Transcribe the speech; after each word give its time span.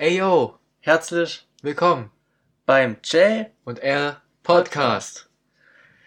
Ey 0.00 0.18
yo, 0.18 0.56
Herzlich 0.78 1.44
willkommen 1.60 2.12
beim 2.66 2.98
J 3.02 3.48
und 3.64 3.80
R 3.80 4.22
Podcast. 4.44 5.28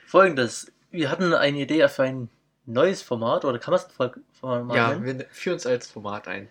Folgendes. 0.06 0.72
Wir 0.92 1.12
hatten 1.12 1.34
eine 1.34 1.60
Idee 1.60 1.86
für 1.90 2.04
ein 2.04 2.30
neues 2.66 3.02
Format, 3.02 3.44
oder 3.44 3.60
kann 3.60 3.74
man 3.74 3.82
es 3.82 4.14
Format 4.40 4.78
Ja, 4.78 4.94
nennen? 4.94 5.20
wir 5.20 5.26
führen 5.32 5.56
uns 5.56 5.66
als 5.66 5.92
Format 5.92 6.30
ein. 6.30 6.48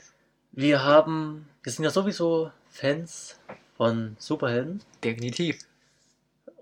Wir 0.53 0.85
haben, 0.85 1.49
wir 1.63 1.73
sind 1.73 1.85
ja 1.87 1.91
sowieso 1.91 2.53
Fans 2.69 3.41
von 3.75 4.17
Superhelden. 4.19 4.83
Definitiv. 5.03 5.61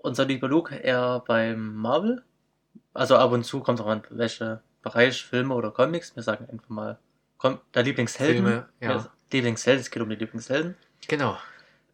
Unser 0.01 0.23
lieber 0.23 0.47
Luke 0.47 0.73
eher 0.73 1.21
beim 1.27 1.75
Marvel. 1.75 2.23
Also 2.93 3.17
ab 3.17 3.33
und 3.33 3.43
zu 3.43 3.59
kommt 3.59 3.81
auch 3.81 3.87
an 3.87 4.03
welche 4.11 4.61
Bereich, 4.81 5.25
Filme 5.25 5.55
oder 5.55 5.71
Comics. 5.71 6.15
Wir 6.15 6.23
sagen 6.23 6.47
einfach 6.49 6.69
mal, 6.69 6.97
der 7.73 7.83
Lieblingshelden. 7.83 8.45
Filme, 8.45 8.69
ja. 8.79 9.11
Ja, 9.31 9.37
Lieblingshelden, 9.37 9.81
es 9.81 9.91
geht 9.91 10.01
um 10.01 10.09
die 10.09 10.15
Lieblingshelden. 10.15 10.75
Genau. 11.07 11.37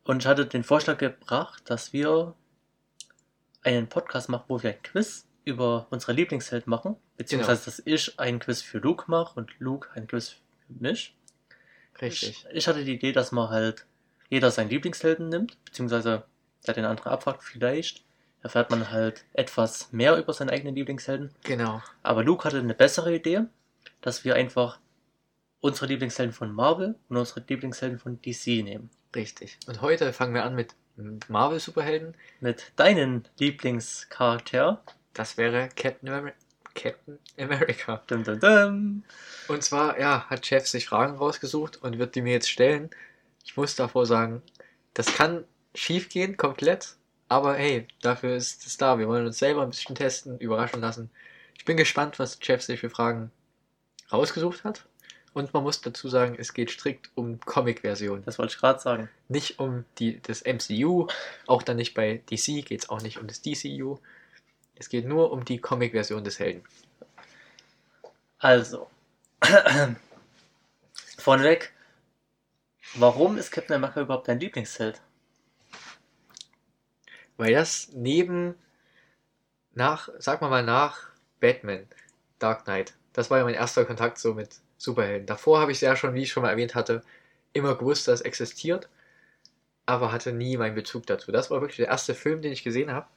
Und 0.04 0.24
ich 0.24 0.28
hatte 0.28 0.46
den 0.46 0.64
Vorschlag 0.64 0.98
gebracht, 0.98 1.64
dass 1.66 1.94
wir 1.94 2.34
einen 3.64 3.88
Podcast 3.88 4.30
machen, 4.30 4.46
wo 4.48 4.62
wir 4.62 4.72
ein 4.72 4.82
Quiz 4.84 5.26
über 5.44 5.88
unsere 5.90 6.14
Lieblingshelden 6.14 6.70
machen. 6.70 6.96
Beziehungsweise, 7.18 7.62
Genau. 7.64 7.78
dass 7.78 7.82
ich 7.86 8.20
ein 8.20 8.40
Quiz 8.40 8.62
für 8.62 8.78
Luke 8.80 9.06
mache 9.08 9.40
und 9.40 9.52
Luke 9.60 9.90
ein 9.94 10.08
Quiz 10.08 10.30
für 10.68 10.74
mich. 10.80 11.16
Richtig. 12.02 12.46
Ich, 12.50 12.56
ich 12.56 12.68
hatte 12.68 12.84
die 12.84 12.94
Idee, 12.94 13.12
dass 13.12 13.32
man 13.32 13.50
halt 13.50 13.86
jeder 14.30 14.52
seinen 14.52 14.70
Lieblingshelden 14.70 15.30
nimmt, 15.30 15.64
beziehungsweise 15.66 16.24
der 16.66 16.74
den 16.74 16.86
anderen 16.86 17.12
abfragt. 17.12 17.44
Vielleicht 17.44 18.04
erfährt 18.42 18.70
man 18.70 18.92
halt 18.92 19.24
etwas 19.34 19.92
mehr 19.92 20.18
über 20.18 20.34
seinen 20.34 20.50
eigenen 20.50 20.76
Lieblingshelden. 20.76 21.32
Genau. 21.44 21.82
Aber 22.04 22.24
Luke 22.24 22.44
hatte 22.44 22.60
eine 22.60 22.74
bessere 22.74 23.16
Idee, 23.16 23.42
dass 24.02 24.24
wir 24.26 24.36
einfach 24.36 24.80
unsere 25.62 25.88
Lieblingshelden 25.88 26.34
von 26.34 26.52
Marvel 26.52 26.96
und 27.10 27.18
unsere 27.18 27.44
Lieblingshelden 27.48 28.00
von 28.00 28.22
DC 28.22 28.64
nehmen. 28.64 28.90
Richtig. 29.16 29.58
Und 29.68 29.82
heute 29.82 30.12
fangen 30.14 30.34
wir 30.34 30.44
an 30.44 30.56
mit 30.56 30.76
Marvel 31.28 31.60
Superhelden. 31.60 32.16
Mit 32.42 32.72
deinen 32.76 33.28
Lieblingscharakter. 33.38 34.84
Das 35.14 35.38
wäre 35.38 35.70
Captain, 35.76 36.10
Amer 36.10 36.34
Captain 36.76 37.20
America. 37.40 38.04
Dum, 38.08 38.24
dum, 38.24 38.40
dum. 38.40 39.04
Und 39.48 39.64
zwar, 39.64 40.00
ja, 40.00 40.26
hat 40.30 40.46
Chef 40.46 40.68
sich 40.68 40.88
Fragen 40.88 41.16
rausgesucht 41.18 41.82
und 41.82 41.98
wird 41.98 42.16
die 42.16 42.22
mir 42.22 42.34
jetzt 42.34 42.50
stellen. 42.50 42.90
Ich 43.44 43.56
muss 43.58 43.76
davor 43.76 44.06
sagen, 44.06 44.42
das 44.94 45.08
kann 45.16 45.46
schief 45.74 46.10
gehen, 46.10 46.38
komplett. 46.38 46.96
Aber 47.28 47.56
hey, 47.56 47.88
dafür 48.02 48.36
ist 48.36 48.68
es 48.68 48.78
da. 48.78 49.00
Wir 49.00 49.08
wollen 49.08 49.26
uns 49.26 49.40
selber 49.40 49.64
ein 49.64 49.70
bisschen 49.70 49.96
testen, 49.96 50.38
überraschen 50.38 50.82
lassen. 50.82 51.10
Ich 51.58 51.66
bin 51.66 51.78
gespannt, 51.78 52.20
was 52.20 52.38
Jeff 52.42 52.62
sich 52.62 52.82
für 52.82 52.90
Fragen 52.90 53.32
rausgesucht 54.12 54.64
hat. 54.64 54.86
Und 55.36 55.54
man 55.54 55.64
muss 55.64 55.82
dazu 55.82 56.08
sagen, 56.08 56.38
es 56.40 56.54
geht 56.54 56.72
strikt 56.72 57.10
um 57.14 57.42
Comic-Version. 57.42 58.24
Das 58.24 58.40
wollte 58.40 58.54
ich 58.54 58.58
gerade 58.58 58.80
sagen. 58.80 59.10
Nicht 59.28 59.60
um 59.60 59.84
die, 60.00 60.22
das 60.22 60.46
MCU, 60.46 61.08
auch 61.46 61.62
dann 61.62 61.76
nicht 61.76 61.94
bei 61.94 62.22
DC 62.32 62.66
geht 62.66 62.84
es 62.84 62.90
auch 62.90 63.02
nicht 63.02 63.20
um 63.20 63.28
das 63.28 63.42
DCU. 63.42 63.98
Es 64.76 64.88
geht 64.88 65.06
nur 65.06 65.34
um 65.34 65.44
die 65.44 65.58
Comic-Version 65.58 66.24
des 66.24 66.40
Helden. 66.40 66.64
Also, 68.40 68.90
vorneweg, 71.18 71.74
warum 72.94 73.38
ist 73.38 73.52
Captain 73.52 73.76
America 73.76 74.00
überhaupt 74.00 74.30
dein 74.30 74.40
Lieblingsheld? 74.40 75.02
Weil 77.36 77.52
das 77.52 77.90
neben, 77.92 78.56
nach, 79.74 80.08
sag 80.18 80.40
mal 80.40 80.50
mal 80.50 80.64
nach 80.64 81.10
Batman, 81.42 81.86
Dark 82.40 82.64
Knight, 82.64 82.94
das 83.12 83.30
war 83.30 83.40
ja 83.40 83.44
mein 83.44 83.56
erster 83.56 83.84
Kontakt 83.84 84.18
so 84.18 84.34
mit 84.34 84.62
Superhelden. 84.78 85.26
Davor 85.28 85.60
habe 85.60 85.72
ich 85.72 85.82
ja 85.82 85.96
schon, 85.96 86.14
wie 86.14 86.24
ich 86.24 86.32
schon 86.32 86.44
mal 86.44 86.50
erwähnt 86.52 86.76
hatte, 86.76 87.04
immer 87.54 87.76
gewusst, 87.76 88.08
dass 88.08 88.22
es 88.22 88.26
existiert, 88.26 88.90
aber 89.86 90.12
hatte 90.12 90.34
nie 90.34 90.58
meinen 90.58 90.76
Bezug 90.76 91.06
dazu. 91.08 91.32
Das 91.32 91.52
war 91.52 91.62
wirklich 91.62 91.78
der 91.78 91.88
erste 91.88 92.16
Film, 92.16 92.42
den 92.42 92.52
ich 92.52 92.64
gesehen 92.64 92.92
habe. 92.92 93.08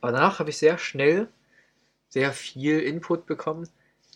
Aber 0.00 0.12
danach 0.12 0.38
habe 0.38 0.50
ich 0.50 0.58
sehr 0.58 0.78
schnell 0.78 1.28
sehr 2.08 2.32
viel 2.32 2.80
Input 2.80 3.26
bekommen 3.26 3.68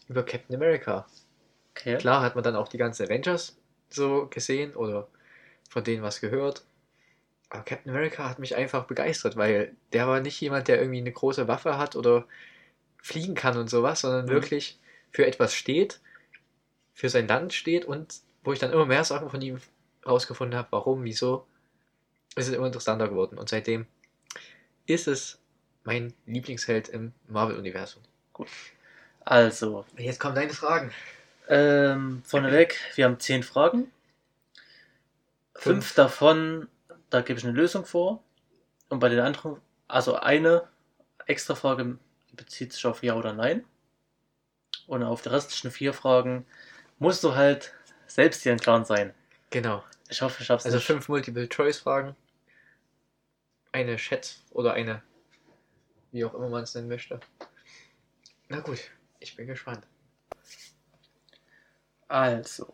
über 0.09 0.25
Captain 0.25 0.56
America. 0.56 1.06
Okay. 1.72 1.97
Klar 1.99 2.22
hat 2.22 2.34
man 2.34 2.44
dann 2.44 2.56
auch 2.56 2.69
die 2.69 2.78
ganzen 2.78 3.06
Avengers 3.06 3.56
so 3.91 4.27
gesehen 4.28 4.75
oder 4.75 5.09
von 5.69 5.84
denen 5.84 6.03
was 6.03 6.21
gehört. 6.21 6.65
Aber 7.50 7.62
Captain 7.65 7.91
America 7.93 8.28
hat 8.28 8.39
mich 8.39 8.56
einfach 8.56 8.84
begeistert, 8.87 9.37
weil 9.37 9.75
der 9.93 10.09
war 10.09 10.21
nicht 10.21 10.41
jemand, 10.41 10.69
der 10.69 10.78
irgendwie 10.81 11.00
eine 11.00 11.12
große 11.12 11.49
Waffe 11.49 11.78
hat 11.78 11.97
oder 11.97 12.27
fliegen 13.03 13.34
kann 13.34 13.56
und 13.56 13.71
sowas, 13.71 14.00
sondern 14.00 14.27
Mhm. 14.27 14.31
wirklich 14.31 14.78
für 15.12 15.27
etwas 15.27 15.55
steht, 15.55 16.00
für 16.94 17.09
sein 17.09 17.28
Land 17.28 17.53
steht 17.53 17.84
und 17.84 18.21
wo 18.43 18.53
ich 18.53 18.59
dann 18.59 18.72
immer 18.72 18.87
mehr 18.87 19.05
Sachen 19.05 19.28
von 19.28 19.43
ihm 19.43 19.60
rausgefunden 20.06 20.56
habe, 20.59 20.69
warum, 20.71 21.05
wieso, 21.05 21.47
ist 22.37 22.49
es 22.49 22.55
immer 22.55 22.66
interessanter 22.66 23.09
geworden. 23.09 23.38
Und 23.38 23.49
seitdem 23.49 23.87
ist 24.87 25.09
es 25.09 25.38
mein 25.83 26.15
Lieblingsheld 26.27 26.88
im 26.88 27.12
Marvel-Universum. 27.28 28.03
Also, 29.25 29.84
Jetzt 29.97 30.21
kommen 30.21 30.34
deine 30.34 30.53
Fragen. 30.53 30.93
ähm, 31.49 32.22
vorneweg, 32.25 32.78
wir 32.94 33.06
haben 33.06 33.21
zehn 33.21 33.43
Fragen. 33.43 33.91
Fünf, 35.54 35.87
Fünf. 35.87 35.94
davon, 35.94 36.69
da 37.10 37.21
gebe 37.22 37.38
ich 37.38 37.44
eine 37.44 37.54
Lösung 37.54 37.84
vor. 37.87 38.22
Und 38.88 38.99
bei 39.00 39.09
den 39.09 39.21
anderen, 39.21 39.60
also 39.88 40.16
eine 40.16 40.69
extra 41.27 41.54
Frage 41.54 41.99
bezieht 42.33 42.72
sich 42.72 42.84
auf 42.87 43.03
Ja 43.03 43.15
oder 43.15 43.33
Nein. 43.33 43.65
Und 44.87 45.03
auf 45.03 45.22
die 45.22 45.31
restlichen 45.31 45.71
vier 45.71 45.94
Fragen 45.94 46.44
musst 46.99 47.22
du 47.25 47.34
halt 47.34 47.72
selbst 48.06 48.44
dir 48.44 48.53
im 48.53 48.59
Klaren 48.59 48.84
sein. 48.84 49.15
Genau. 49.50 49.84
Ich 50.09 50.22
hoffe, 50.22 50.37
ich 50.41 50.47
schaff's 50.47 50.65
Also 50.65 50.77
nicht. 50.78 50.87
fünf 50.87 51.09
Multiple-Choice-Fragen. 51.09 52.15
Eine 53.72 53.99
Schätz- 53.99 54.43
oder 54.50 54.75
eine, 54.75 55.03
wie 56.12 56.25
auch 56.25 56.34
immer 56.34 56.49
man 56.49 56.62
es 56.62 56.75
nennen 56.75 56.88
möchte. 56.88 57.19
Na 58.49 58.60
gut, 58.60 58.78
ich 59.21 59.34
bin 59.37 59.47
gespannt. 59.47 59.87
Also. 62.09 62.72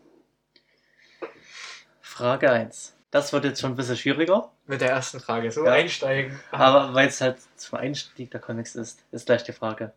Frage 2.01 2.51
1. 2.51 2.95
Das 3.09 3.33
wird 3.33 3.45
jetzt 3.45 3.59
schon 3.61 3.71
ein 3.73 3.75
bisschen 3.75 3.97
schwieriger, 3.97 4.51
Mit 4.67 4.81
der 4.81 4.89
ersten 4.91 5.19
Frage, 5.19 5.51
so 5.51 5.65
Ja. 5.65 5.71
einsteigen. 5.73 6.39
aber 6.51 6.93
weil 6.93 7.07
es 7.07 7.19
halt 7.19 7.39
zum 7.57 7.79
Einstieg 7.79 8.31
der 8.31 8.39
Comics 8.39 8.75
ist, 8.75 9.03
ist 9.11 9.25
gleich 9.25 9.43
die 9.43 9.51
Frage. 9.53 9.93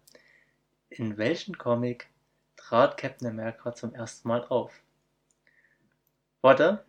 In 0.90 1.16
welchem 1.18 1.56
Comic 1.58 2.08
trat 2.74 2.96
Captain 2.96 3.28
America 3.28 3.72
zum 3.72 3.94
ersten 3.94 4.26
Mal 4.26 4.44
auf? 4.48 4.72
Warte, 6.42 6.84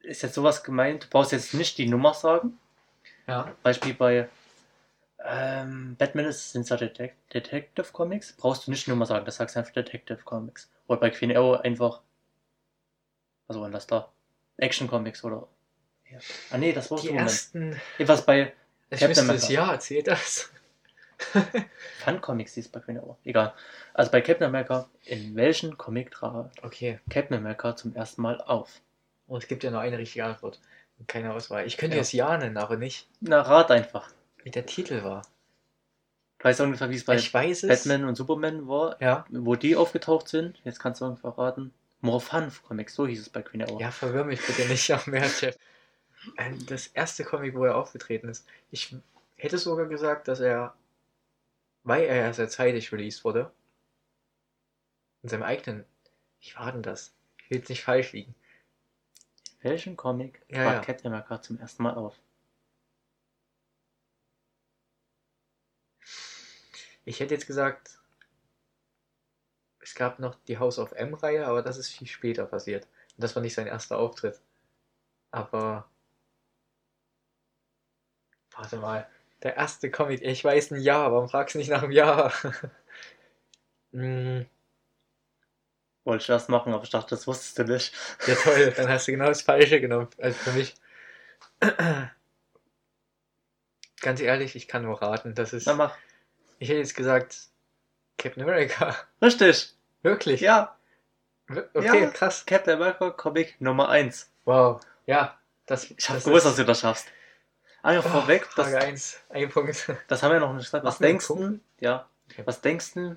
ist 0.00 0.22
jetzt 0.22 0.34
sowas 0.34 0.64
gemeint? 0.64 1.04
Du 1.04 1.08
brauchst 1.10 1.30
jetzt 1.30 1.54
nicht 1.54 1.78
die 1.78 1.86
Nummer 1.88 2.12
sagen. 2.12 2.58
Ja, 3.28 3.54
Beispiel 3.62 3.94
bei 3.94 4.28
ähm, 5.24 5.94
Batman 5.96 6.24
ist, 6.24 6.50
sind 6.50 6.68
ja 6.68 6.76
Detec 6.76 7.14
Detective 7.32 7.92
Comics. 7.92 8.32
Brauchst 8.32 8.66
du 8.66 8.72
nicht 8.72 8.86
die 8.86 8.90
Nummer 8.90 9.06
sagen, 9.06 9.24
das 9.24 9.36
sagst 9.36 9.54
du 9.54 9.60
einfach 9.60 9.72
Detective 9.72 10.18
Comics. 10.24 10.68
Oder 10.88 10.98
bei 10.98 11.10
Queen 11.10 11.34
Arrow 11.36 11.60
einfach. 11.60 12.00
Was 13.46 13.56
war 13.56 13.64
denn 13.64 13.72
das 13.72 13.86
da? 13.86 14.10
Action 14.56 14.88
Comics 14.88 15.22
oder. 15.22 15.46
Ja. 16.10 16.18
Ah 16.50 16.58
nee, 16.58 16.72
das 16.72 16.90
war 16.90 16.98
die 16.98 17.06
Superman. 17.06 17.26
ersten. 17.26 17.80
Etwas 17.98 18.26
bei 18.26 18.52
Ich 18.90 18.98
Captain 18.98 19.08
wüsste 19.10 19.34
es, 19.34 19.44
America. 19.44 19.52
ja, 19.52 19.72
erzähl 19.72 20.02
das. 20.02 20.50
Fun 22.04 22.20
Comics, 22.20 22.54
die 22.54 22.60
ist 22.60 22.72
bei 22.72 22.80
Queen 22.80 22.98
Arrow. 22.98 23.16
Egal. 23.24 23.54
Also 23.94 24.10
bei 24.10 24.20
Captain 24.20 24.46
America, 24.46 24.88
in 25.04 25.34
welchem 25.36 25.76
Comic 25.78 26.10
trat 26.10 26.50
Okay, 26.62 26.98
Captain 27.10 27.36
America 27.36 27.76
zum 27.76 27.94
ersten 27.94 28.22
Mal 28.22 28.40
auf? 28.40 28.80
und 29.28 29.42
es 29.42 29.48
gibt 29.48 29.64
ja 29.64 29.70
nur 29.70 29.80
eine 29.80 29.96
richtige 29.98 30.24
Antwort. 30.24 30.60
Keine 31.06 31.32
Auswahl. 31.32 31.66
Ich 31.66 31.76
könnte 31.78 31.96
Ja. 31.96 32.02
jetzt 32.02 32.12
Ja 32.12 32.36
nennen, 32.36 32.56
aber 32.58 32.76
nicht, 32.76 33.08
Na, 33.20 33.40
rat 33.40 33.70
einfach. 33.70 34.10
wie 34.44 34.50
der 34.50 34.66
Titel 34.66 35.02
war. 35.02 35.22
Du 36.38 36.44
weißt 36.44 36.60
ungefähr, 36.60 36.90
wie 36.90 36.96
es 36.96 37.04
bei 37.04 37.14
ich 37.16 37.32
weiß 37.32 37.62
es. 37.64 37.68
Batman 37.84 38.04
und 38.08 38.16
Superman 38.16 38.68
war, 38.68 39.00
Ja. 39.00 39.24
wo 39.30 39.54
die 39.56 39.76
aufgetaucht 39.76 40.28
sind. 40.28 40.60
Jetzt 40.64 40.80
kannst 40.80 41.00
du 41.00 41.06
ungefähr 41.06 41.30
raten. 41.38 41.72
More 42.00 42.20
Fun 42.20 42.52
Comics, 42.66 42.94
so 42.94 43.06
hieß 43.06 43.20
es 43.20 43.28
bei 43.30 43.42
Queen 43.42 43.62
Arrow. 43.62 43.80
Ja, 43.80 43.90
verwirr 43.90 44.24
mich 44.24 44.44
bitte 44.44 44.66
nicht 44.66 44.88
noch 44.90 45.06
mehr, 45.06 45.24
Chef. 45.28 45.56
Ähm, 46.36 46.64
Das 46.66 46.88
erste 46.88 47.24
Comic, 47.24 47.54
wo 47.54 47.64
er 47.64 47.76
aufgetreten 47.76 48.28
ist. 48.28 48.46
Ich 48.70 48.94
hätte 49.36 49.58
sogar 49.58 49.86
gesagt, 49.86 50.28
dass 50.28 50.40
er, 50.40 50.74
weil 51.84 52.04
er 52.04 52.16
ja 52.16 52.32
sehr 52.32 52.48
zeitig 52.48 52.92
released 52.92 53.24
wurde, 53.24 53.52
in 55.22 55.28
seinem 55.28 55.42
eigenen, 55.42 55.84
wie 56.40 56.54
war 56.56 56.72
denn 56.72 56.82
das? 56.82 57.14
Ich 57.38 57.50
will 57.50 57.58
jetzt 57.58 57.68
nicht 57.68 57.84
falsch 57.84 58.12
liegen. 58.12 58.34
In 59.60 59.70
welchem 59.70 59.96
Comic 59.96 60.44
Ja, 60.48 60.64
trat 60.64 60.74
ja. 60.74 60.80
Captain 60.80 61.12
America 61.12 61.40
zum 61.40 61.58
ersten 61.58 61.82
Mal 61.82 61.94
auf? 61.94 62.18
Ich 67.04 67.20
hätte 67.20 67.34
jetzt 67.34 67.46
gesagt, 67.46 67.98
es 69.80 69.94
gab 69.94 70.18
noch 70.18 70.36
die 70.46 70.58
House 70.58 70.78
of 70.78 70.92
M-Reihe, 70.92 71.46
aber 71.46 71.62
das 71.62 71.76
ist 71.76 71.90
viel 71.90 72.06
später 72.06 72.46
passiert. 72.46 72.84
Und 73.16 73.24
das 73.24 73.34
war 73.34 73.42
nicht 73.42 73.54
sein 73.54 73.66
erster 73.66 73.98
Auftritt. 73.98 74.40
Aber. 75.30 75.88
Warte 78.52 78.76
mal. 78.76 79.08
Der 79.42 79.56
erste 79.56 79.90
Comic, 79.90 80.22
ich 80.22 80.44
weiß 80.44 80.70
ein 80.70 80.80
Jahr, 80.80 81.10
warum 81.12 81.28
fragst 81.28 81.54
du 81.54 81.58
nicht 81.58 81.68
nach 81.70 81.82
einem 81.82 81.92
Jahr? 81.92 82.32
Hm, 83.94 84.46
Wollte 86.04 86.22
ich 86.22 86.28
erst 86.30 86.48
machen, 86.48 86.72
aber 86.72 86.82
ich 86.82 86.88
dachte, 86.90 87.10
das 87.10 87.26
wusstest 87.26 87.58
du 87.58 87.64
nicht. 87.64 87.92
Ja, 88.26 88.34
toll, 88.36 88.72
dann 88.76 88.88
hast 88.88 89.06
du 89.06 89.12
genau 89.12 89.26
das 89.26 89.42
Falsche 89.42 89.82
genommen. 89.82 90.08
Also 90.18 90.38
für 90.38 90.52
mich. 90.52 90.74
Ganz 94.00 94.20
ehrlich, 94.20 94.56
ich 94.56 94.66
kann 94.66 94.82
nur 94.82 95.00
raten. 95.00 95.34
Das 95.34 95.52
ist. 95.52 95.66
Na, 95.66 95.74
mach. 95.74 95.94
Ich 96.58 96.68
hätte 96.70 96.78
jetzt 96.78 96.96
gesagt, 96.96 97.36
Captain 98.18 98.42
America. 98.42 98.96
Richtig. 99.22 99.74
Wirklich? 100.02 100.40
Ja. 100.40 100.76
Okay, 101.74 102.02
Ja. 102.04 102.10
krass. 102.10 102.46
Captain 102.46 102.74
America 102.76 103.10
Comic 103.10 103.60
Nummer 103.60 103.88
1. 103.90 104.30
Wow. 104.44 104.80
Ja, 105.06 105.38
das. 105.66 105.84
Ich 105.90 106.08
habe 106.08 106.16
das 106.16 106.24
gewusst, 106.24 106.46
ist- 106.46 106.50
dass 106.52 106.56
du 106.56 106.64
das 106.64 106.80
schaffst. 106.80 107.06
Ah 107.82 107.92
ja, 107.94 107.98
Oh, 108.00 108.02
vorweg, 108.08 108.48
das, 108.56 108.68
Frage 108.70 108.78
1. 108.86 109.20
Ein 109.30 109.48
Punkt. 109.48 109.90
das 110.08 110.22
haben 110.22 110.32
wir 110.32 110.40
noch 110.40 110.52
nicht 110.54 110.64
gesagt. 110.66 110.84
Was 110.84 111.00
einen 111.00 111.08
denkst 111.10 111.26
du? 111.28 111.58
Ja. 111.80 112.08
Was 112.44 112.60
denkst 112.60 112.94
du, 112.94 113.16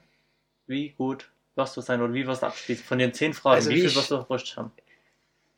wie 0.67 0.89
gut 0.89 1.31
wirst 1.55 1.77
du 1.77 1.81
sein 1.81 2.01
oder 2.01 2.13
wie 2.13 2.25
wirst 2.27 2.41
du 2.41 2.47
abschließen? 2.47 2.83
Von 2.83 2.97
den 2.97 3.13
zehn 3.13 3.33
Fragen, 3.33 3.55
Also 3.55 3.69
wie 3.69 3.75
wie 3.75 3.79
viel 3.81 3.89
ich- 3.89 3.95
wirst 3.95 4.11
du 4.11 4.15
richtig 4.17 4.57
haben? 4.57 4.71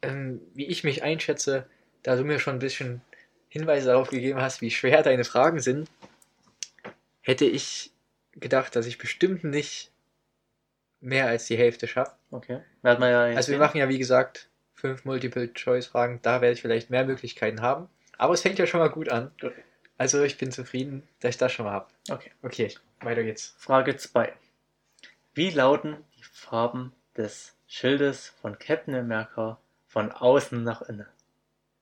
ähm, 0.02 0.42
wie 0.54 0.66
ich 0.68 0.84
mich 0.84 1.02
einschätze, 1.04 1.68
da 2.04 2.16
du 2.16 2.24
mir 2.24 2.40
schon 2.40 2.58
ein 2.58 2.60
bisschen 2.60 3.02
Hinweise 3.50 3.88
darauf 3.88 4.10
gegeben 4.10 4.42
hast, 4.42 4.62
wie 4.62 4.70
schwer 4.72 5.02
deine 5.04 5.24
Fragen 5.24 5.60
sind, 5.60 5.90
hätte 7.22 7.46
ich 7.46 7.92
gedacht, 8.34 8.76
dass 8.76 8.86
ich 8.86 8.98
bestimmt 9.00 9.44
nicht 9.44 9.92
mehr 11.00 11.28
als 11.28 11.46
die 11.48 11.58
Hälfte 11.58 11.88
schaffe. 11.88 12.16
Okay. 12.30 12.60
Wir 12.84 12.92
ja 13.10 13.22
Also 13.38 13.52
wir 13.52 13.58
machen 13.60 13.78
ja 13.78 13.90
wie 13.90 13.98
gesagt 13.98 14.50
fünf 14.76 15.06
Multiple-Choice-Fragen, 15.06 16.20
da 16.22 16.42
werde 16.42 16.54
ich 16.54 16.62
vielleicht 16.62 16.90
mehr 16.92 17.06
Möglichkeiten 17.06 17.62
haben. 17.62 17.90
Aber 18.18 18.34
es 18.34 18.42
fängt 18.42 18.60
ja 18.60 18.68
schon 18.68 18.80
mal 18.80 18.90
gut 18.90 19.10
an. 19.10 19.32
Gut. 19.40 19.54
Also 19.98 20.24
ich 20.24 20.38
bin 20.38 20.52
zufrieden, 20.52 21.08
dass 21.20 21.30
ich 21.30 21.38
das 21.38 21.52
schon 21.52 21.66
mal 21.66 21.74
habe. 21.74 21.88
Okay. 22.10 22.32
Okay, 22.44 22.76
weiter 23.02 23.24
geht's. 23.24 23.56
Frage 23.58 23.96
2. 23.96 24.34
Wie 25.34 25.50
lauten 25.50 25.98
die 26.16 26.24
Farben 26.24 26.94
des 27.16 27.56
Schildes 27.68 28.30
von 28.42 28.58
Captain 28.60 28.96
America 28.96 29.60
von 29.88 30.12
außen 30.12 30.64
nach 30.64 30.82
innen? 30.84 31.08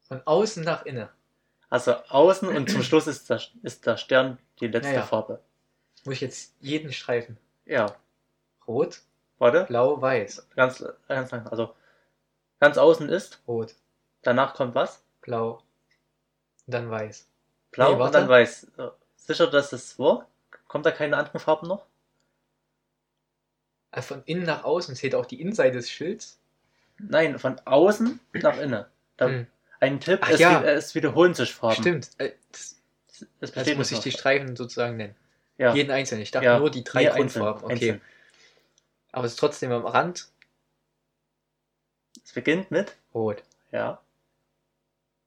Von 0.08 0.22
außen 0.26 0.64
nach 0.64 0.86
innen. 0.86 1.10
Also 1.70 1.96
außen 1.96 2.48
und 2.50 2.70
zum 2.70 2.84
Schluss 2.84 3.08
ist 3.08 3.30
der, 3.30 3.42
ist 3.64 3.86
der 3.86 3.98
Stern 3.98 4.38
die 4.60 4.68
letzte 4.68 4.92
Ja, 4.94 5.00
ja. 5.00 5.06
Farbe. 5.06 5.42
Muss 6.06 6.16
ich 6.16 6.22
jetzt 6.22 6.54
jeden 6.60 6.94
Streifen? 6.94 7.38
Ja. 7.66 7.96
Rot, 8.68 9.02
Warte. 9.40 9.66
blau, 9.66 10.02
weiß. 10.02 10.48
Ganz, 10.56 10.86
ganz 11.08 11.32
lang. 11.32 11.48
Also 11.48 11.76
ganz 12.60 12.78
außen 12.78 13.10
ist, 13.10 13.42
Rot, 13.48 13.76
danach 14.22 14.54
kommt 14.54 14.76
was? 14.76 15.02
blau 15.22 15.65
dann 16.68 16.90
weiß. 16.90 17.28
Blau 17.72 17.96
Nee, 17.96 18.02
und 18.04 18.14
dann 18.14 18.30
weiß. 18.30 18.68
Äh, 18.78 18.90
Sicher, 19.18 19.48
dass 19.48 19.74
es 19.74 19.98
wo? 20.00 20.24
Kommt 20.68 20.86
da 20.86 20.92
keine 20.92 21.18
anderen 21.18 21.40
Farben 21.40 21.68
noch? 21.68 21.86
Also 23.92 24.08
von 24.16 24.24
innen 24.26 24.44
nach 24.44 24.64
außen 24.64 24.96
zählt 24.96 25.16
auch 25.16 25.26
die 25.26 25.42
Innenseite 25.42 25.78
des 25.78 25.90
Schilds. 25.90 26.40
Nein, 27.00 27.40
von 27.40 27.60
außen 27.66 28.20
nach 28.34 28.58
innen. 28.58 28.86
Hm. 29.20 29.48
Ein 29.80 30.00
Tipp, 30.00 30.20
Ach 30.22 30.30
es, 30.30 30.40
ja. 30.40 30.62
wi- 30.64 30.68
es 30.68 30.96
wiederholen 30.96 31.34
sich 31.34 31.54
Farben. 31.54 31.76
Stimmt. 31.82 32.10
Äh, 32.18 32.34
Das, 32.52 32.76
das 33.40 33.52
besteht 33.52 33.78
muss 33.78 33.92
ich 33.92 34.00
die 34.00 34.12
Streifen 34.12 34.56
sozusagen 34.56 34.98
nennen. 34.98 35.16
ja. 35.58 35.74
Jeden 35.74 35.92
einzelnen. 35.92 36.22
Ich 36.24 36.32
dachte 36.32 36.46
Ja, 36.46 36.60
nur 36.60 36.70
die 36.72 36.84
drei 36.84 37.06
Grundfarben. 37.06 37.64
einzeln, 37.64 37.72
okay. 37.78 37.92
einzeln. 37.92 38.02
Aber 39.12 39.26
es 39.26 39.34
ist 39.34 39.40
trotzdem 39.40 39.72
am 39.72 39.86
Rand 39.86 40.30
Es 42.24 42.34
beginnt 42.34 42.72
mit, 42.72 42.96
rot. 43.14 43.44
ja, 43.72 44.02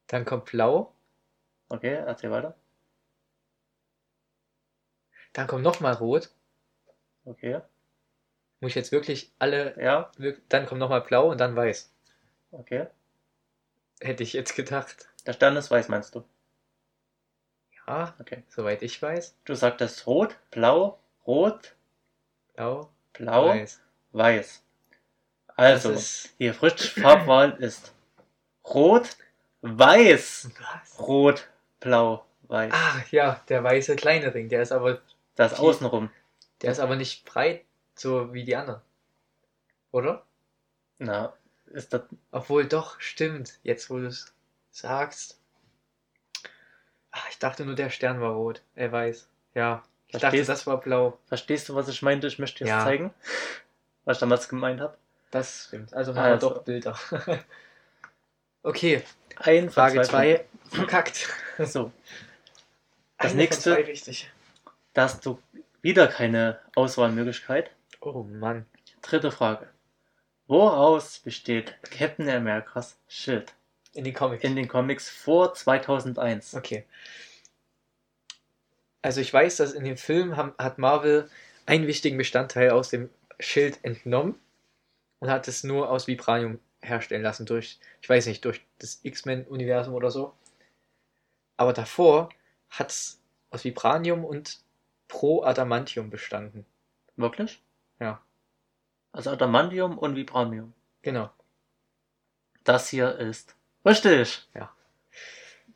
Dann 0.08 0.24
kommt 0.26 0.46
blau. 0.46 0.92
Okay, 1.68 1.94
erzähl 2.06 2.30
weiter. 2.30 2.54
Dann 5.32 5.46
kommt 5.46 5.62
nochmal 5.62 5.94
rot. 5.94 6.30
Okay, 7.24 7.60
Muss 8.60 8.70
ich 8.70 8.74
jetzt 8.76 8.92
wirklich 8.92 9.30
alle. 9.38 9.80
ja, 9.82 10.10
wirk- 10.16 10.40
Dann 10.48 10.66
kommt 10.66 10.80
nochmal 10.80 11.02
blau 11.02 11.30
und 11.30 11.38
dann 11.38 11.54
weiß. 11.54 11.90
okay. 12.52 12.86
Hätte 14.00 14.22
ich 14.22 14.32
jetzt 14.32 14.54
gedacht. 14.54 15.08
Der 15.26 15.32
Stern 15.32 15.56
ist 15.56 15.70
weiß, 15.70 15.88
meinst 15.88 16.14
du? 16.14 16.24
Ja, 17.86 18.14
Okay. 18.20 18.42
soweit 18.48 18.82
ich 18.82 19.00
weiß. 19.02 19.34
Du 19.44 19.54
sagtest 19.54 20.06
rot, 20.06 20.36
blau, 20.50 20.98
rot, 21.26 21.74
Blau, 22.54 22.90
blau, 23.12 23.48
weiß. 23.48 23.80
weiß. 24.12 24.62
Also, 25.56 25.92
ist. 25.92 26.34
die 26.38 26.52
frische 26.52 27.00
Farbwahl 27.00 27.52
ist 27.62 27.92
rot, 28.64 29.16
weiß, 29.62 30.50
Was? 30.58 30.98
rot, 31.00 31.48
blau, 31.80 32.24
weiß. 32.48 32.72
Ah, 32.74 33.02
ja, 33.10 33.40
der 33.48 33.62
weiße 33.64 33.96
kleine 33.96 34.32
Ring. 34.34 34.48
Der 34.48 34.62
ist 34.62 34.72
aber. 34.72 35.00
Das 35.36 35.54
die- 35.54 35.60
außenrum. 35.60 36.10
Der 36.62 36.72
ist 36.72 36.80
aber 36.80 36.96
nicht 36.96 37.24
breit, 37.24 37.64
so 37.94 38.32
wie 38.34 38.44
die 38.44 38.56
anderen. 38.56 38.80
Oder? 39.92 40.24
Na, 40.98 41.32
ist 41.66 41.92
das, 41.92 42.02
Obwohl 42.32 42.66
doch, 42.66 43.00
stimmt. 43.00 43.58
Jetzt, 43.62 43.88
wo 43.90 43.98
du 43.98 44.06
es 44.06 44.32
sagst. 44.72 45.38
Ah, 47.12 47.20
ich 47.30 47.38
dachte 47.38 47.64
nur, 47.64 47.74
der 47.76 47.90
Stern 47.90 48.20
war 48.20 48.32
rot. 48.32 48.62
Er 48.74 48.90
weiß. 48.92 49.28
Ja. 49.54 49.82
Ich 50.08 50.12
dachte, 50.12 50.26
Verstehst- 50.26 50.48
das 50.48 50.66
war 50.66 50.78
blau. 50.80 51.18
verstehst 51.26 51.68
du, 51.68 51.74
was 51.74 51.88
ich 51.88 52.02
meinte? 52.02 52.26
Ich 52.26 52.38
möchte 52.38 52.64
dir 52.64 52.70
Ja. 52.70 52.76
das 52.76 52.84
zeigen. 52.86 53.14
Was 54.04 54.16
ich 54.16 54.20
damals 54.20 54.48
gemeint 54.48 54.80
habe. 54.80 54.96
Das 55.30 55.66
stimmt. 55.68 55.92
Also 55.94 56.12
machen 56.12 56.24
wir 56.24 56.32
Also. 56.32 56.50
doch 56.54 56.62
Bilder. 56.64 56.98
okay, 58.62 59.02
Ein 59.36 59.64
von 59.64 59.72
Frage 59.72 60.02
zwei 60.02 60.44
2. 60.70 60.76
Verkackt. 60.76 61.28
So, 61.66 61.92
Das 63.18 63.32
Eine 63.32 63.42
nächste- 63.42 63.76
richtig. 63.76 64.30
da 64.94 65.02
hast 65.02 65.24
du 65.26 65.40
wieder 65.82 66.06
keine 66.08 66.60
Auswahlmöglichkeit. 66.76 67.70
Oh 68.00 68.22
Mann. 68.22 68.66
Dritte 69.02 69.30
Frage. 69.32 69.68
Woraus 70.46 71.18
besteht 71.18 71.76
Captain 71.82 72.28
Americas 72.28 72.96
Schild 73.08 73.52
In 73.94 74.04
den 74.04 74.14
Comics. 74.14 74.44
in 74.44 74.56
den 74.56 74.68
Comics 74.68 75.08
vor 75.10 75.52
2001? 75.54 76.54
Okay. 76.54 76.84
Also 79.02 79.20
ich 79.20 79.32
weiß, 79.32 79.56
dass 79.56 79.72
in 79.72 79.84
dem 79.84 79.96
Film 79.96 80.36
haben, 80.36 80.54
hat 80.58 80.78
Marvel 80.78 81.30
einen 81.66 81.86
wichtigen 81.86 82.16
Bestandteil 82.18 82.70
aus 82.70 82.88
dem 82.90 83.10
Schild 83.40 83.78
entnommen 83.84 84.38
und 85.20 85.30
hat 85.30 85.48
es 85.48 85.64
nur 85.64 85.90
aus 85.90 86.06
Vibranium 86.06 86.58
herstellen 86.80 87.22
lassen 87.22 87.46
durch, 87.46 87.78
ich 88.00 88.08
weiß 88.08 88.26
nicht, 88.26 88.44
durch 88.44 88.64
das 88.78 89.00
X-Men-Universum 89.02 89.94
oder 89.94 90.10
so. 90.10 90.32
Aber 91.58 91.74
davor 91.74 92.30
hat 92.70 92.90
es 92.90 93.20
aus 93.50 93.64
Vibranium 93.64 94.24
und 94.24 94.60
Pro-Adamantium 95.08 96.08
bestanden. 96.08 96.64
Wirklich? 97.16 97.62
Ja. 98.00 98.22
Also 99.12 99.30
Adamantium 99.30 99.98
und 99.98 100.16
Vibranium. 100.16 100.72
Genau. 101.02 101.30
Das 102.64 102.88
hier 102.88 103.16
ist 103.18 103.54
richtig. 103.84 104.48
Ja. 104.54 104.72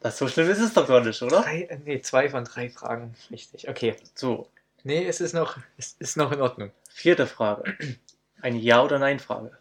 Das 0.00 0.16
so 0.18 0.26
schlimm 0.28 0.50
ist 0.50 0.58
es 0.60 0.72
doch 0.72 0.88
gar 0.88 1.00
nicht, 1.00 1.20
oder? 1.22 1.42
Drei, 1.42 1.62
äh, 1.64 1.78
nee, 1.84 2.00
zwei 2.00 2.30
von 2.30 2.44
drei 2.44 2.70
Fragen. 2.70 3.14
Richtig. 3.30 3.68
Okay. 3.68 3.96
So, 4.14 4.48
Nee, 4.84 5.06
es 5.06 5.20
ist 5.20 5.32
noch, 5.32 5.58
es 5.76 5.94
ist 6.00 6.16
noch 6.16 6.32
in 6.32 6.40
Ordnung. 6.40 6.72
vierte 6.88 7.26
Frage. 7.26 7.76
Eine 8.40 8.58
Ja- 8.58 8.82
oder 8.82 8.98
Nein-Frage. 8.98 9.56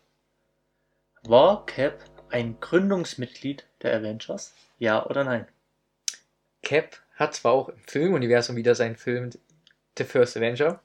War 1.24 1.66
Cap 1.68 2.00
ein 2.30 2.60
Gründungsmitglied 2.60 3.68
der 3.84 3.96
Avengers? 3.98 4.54
Ja 4.80 5.06
oder 5.06 5.24
nein? 5.24 5.48
Cap 6.64 6.98
hat 7.16 7.36
zwar 7.36 7.52
auch 7.54 7.70
im 7.70 7.80
Filmuniversum 7.88 8.56
wieder 8.56 8.76
seinen 8.76 8.96
Film 8.96 9.30
The 9.98 10.04
First 10.04 10.38
Avenger, 10.38 10.82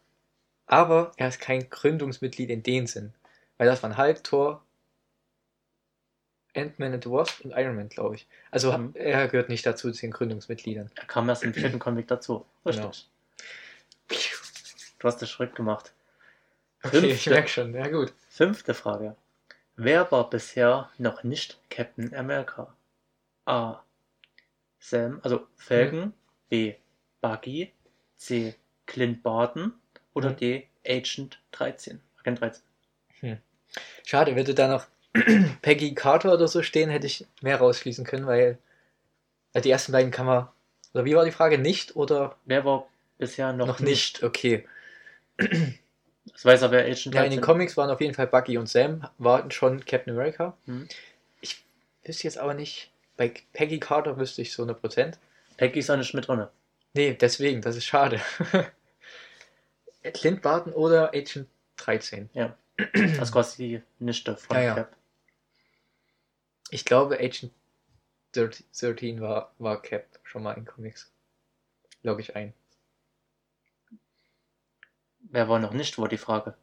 aber 0.67 1.13
er 1.17 1.29
ist 1.29 1.41
kein 1.41 1.69
Gründungsmitglied 1.71 2.51
in 2.51 2.63
dem 2.63 2.87
Sinn. 2.87 3.15
Weil 3.59 3.69
das 3.69 3.83
waren 3.83 3.97
Hulk, 3.97 4.23
Thor, 4.25 4.63
Ant-Man 6.55 6.95
and 6.95 7.05
the 7.05 7.11
Wasp 7.11 7.45
und 7.45 7.53
Iron 7.53 7.77
Man, 7.77 7.89
glaube 7.89 8.15
ich. 8.17 8.27
Also 8.51 8.77
Mhm. 8.77 8.93
er 8.95 9.29
gehört 9.29 9.49
nicht 9.49 9.65
dazu 9.67 9.91
zu 9.93 10.01
den 10.01 10.11
Gründungsmitgliedern. 10.11 10.91
Er 10.95 11.05
kam 11.07 11.29
erst 11.29 11.43
im 11.45 11.53
vierten 11.55 11.79
Comic 11.79 12.09
dazu. 12.09 12.47
Richtig. 12.65 13.09
Genau. 14.09 14.19
Du 14.99 15.09
hast 15.09 15.21
das 15.21 15.31
schräg 15.31 15.55
gemacht. 15.55 15.93
Okay, 16.83 16.99
ich 16.99 17.03
Fünfte. 17.25 17.31
merke 17.31 17.49
schon. 17.49 17.75
Ja 17.75 17.89
gut. 17.89 18.13
Fünfte 18.31 18.73
Frage. 18.75 19.15
Wer 19.77 20.11
war 20.11 20.31
bisher 20.31 20.91
noch 20.97 21.23
nicht 21.23 21.59
Captain 21.69 22.15
America? 22.15 22.75
A. 23.45 23.83
Sam, 24.89 25.21
also 25.23 25.47
Falcon. 25.57 26.13
B. 26.49 26.75
Buggy. 27.21 27.73
C. 28.17 28.55
Clint 28.87 29.23
Barton. 29.23 29.73
Oder 30.15 30.31
Mhm. 30.31 30.37
D. 30.37 30.69
Agent 30.87 31.41
13. 31.53 32.01
Agent 32.21 32.41
13. 32.41 32.63
Schade, 34.05 34.37
würde 34.37 34.55
da 34.55 34.69
noch 34.69 34.87
Peggy 35.63 35.95
Carter 35.95 36.33
oder 36.33 36.47
so 36.47 36.63
stehen, 36.63 36.89
hätte 36.91 37.07
ich 37.07 37.27
mehr 37.43 37.57
rausschließen 37.57 38.05
können, 38.05 38.27
weil 38.27 38.59
äh, 39.53 39.61
die 39.61 39.71
ersten 39.71 39.91
beiden 39.93 40.11
kann 40.13 40.27
man. 40.27 40.49
Oder 40.95 41.05
wie 41.05 41.17
war 41.17 41.25
die 41.25 41.33
Frage? 41.33 41.59
Nicht 41.59 41.97
oder 41.97 42.37
Wer 42.45 42.65
war 42.65 42.87
bisher 43.19 43.53
noch, 43.53 43.67
noch, 43.67 43.81
nicht? 43.81 44.23
Okay. 44.23 44.67
Das 45.37 46.45
weiß 46.45 46.63
aber 46.63 46.75
wer 46.75 46.85
Agent 46.85 47.07
13. 47.07 47.13
Ja, 47.13 47.25
in 47.25 47.31
den 47.33 47.41
Comics 47.41 47.77
waren 47.77 47.91
auf 47.91 48.01
jeden 48.01 48.15
Fall 48.15 48.29
Bucky 48.29 48.57
und 48.57 48.69
Sam, 48.69 49.09
waren 49.19 49.51
schon 49.51 49.85
Captain 49.85 50.15
America. 50.15 50.57
Mhm. 50.67 50.89
Ich 51.41 51.65
wüsste 52.05 52.25
jetzt 52.25 52.39
aber 52.39 52.55
nicht, 52.55 52.93
bei 53.17 53.33
Peggy 53.53 53.81
Carter 53.81 54.17
wüsste 54.19 54.43
ich 54.43 54.53
so 54.53 54.65
100%. 54.65 55.15
Peggy 55.57 55.79
ist 55.79 55.91
auch 55.91 55.97
nicht 55.97 56.15
mit 56.15 56.29
drin. 56.29 56.47
Nee, 56.95 57.15
deswegen, 57.15 57.61
das 57.63 57.77
ist 57.77 57.85
schade. 57.85 58.21
Clint 60.15 60.43
Barton 60.43 60.73
oder 60.73 61.09
Agent 61.15 61.49
13. 61.77 62.31
Ja. 62.33 62.57
Das 62.93 63.29
ist 63.29 63.33
quasi 63.33 63.57
die 63.69 63.83
Nichte 64.05 64.37
von 64.37 64.57
Ja, 64.57 64.63
ja. 64.63 64.75
Cap. 64.75 64.97
Ich 66.71 66.85
glaube, 66.85 67.19
Agent 67.19 67.53
13 68.33 69.21
war, 69.21 69.53
war 69.59 69.81
Cap 69.83 70.07
schon 70.23 70.43
mal 70.43 70.53
in 70.53 70.65
Comics. 70.65 71.11
Log 72.03 72.21
ich 72.21 72.37
ein. 72.37 72.53
Wer 75.21 75.49
war 75.49 75.59
noch 75.59 75.73
nicht, 75.73 75.99
war 75.99 76.09
die 76.09 76.19
Frage. 76.19 76.55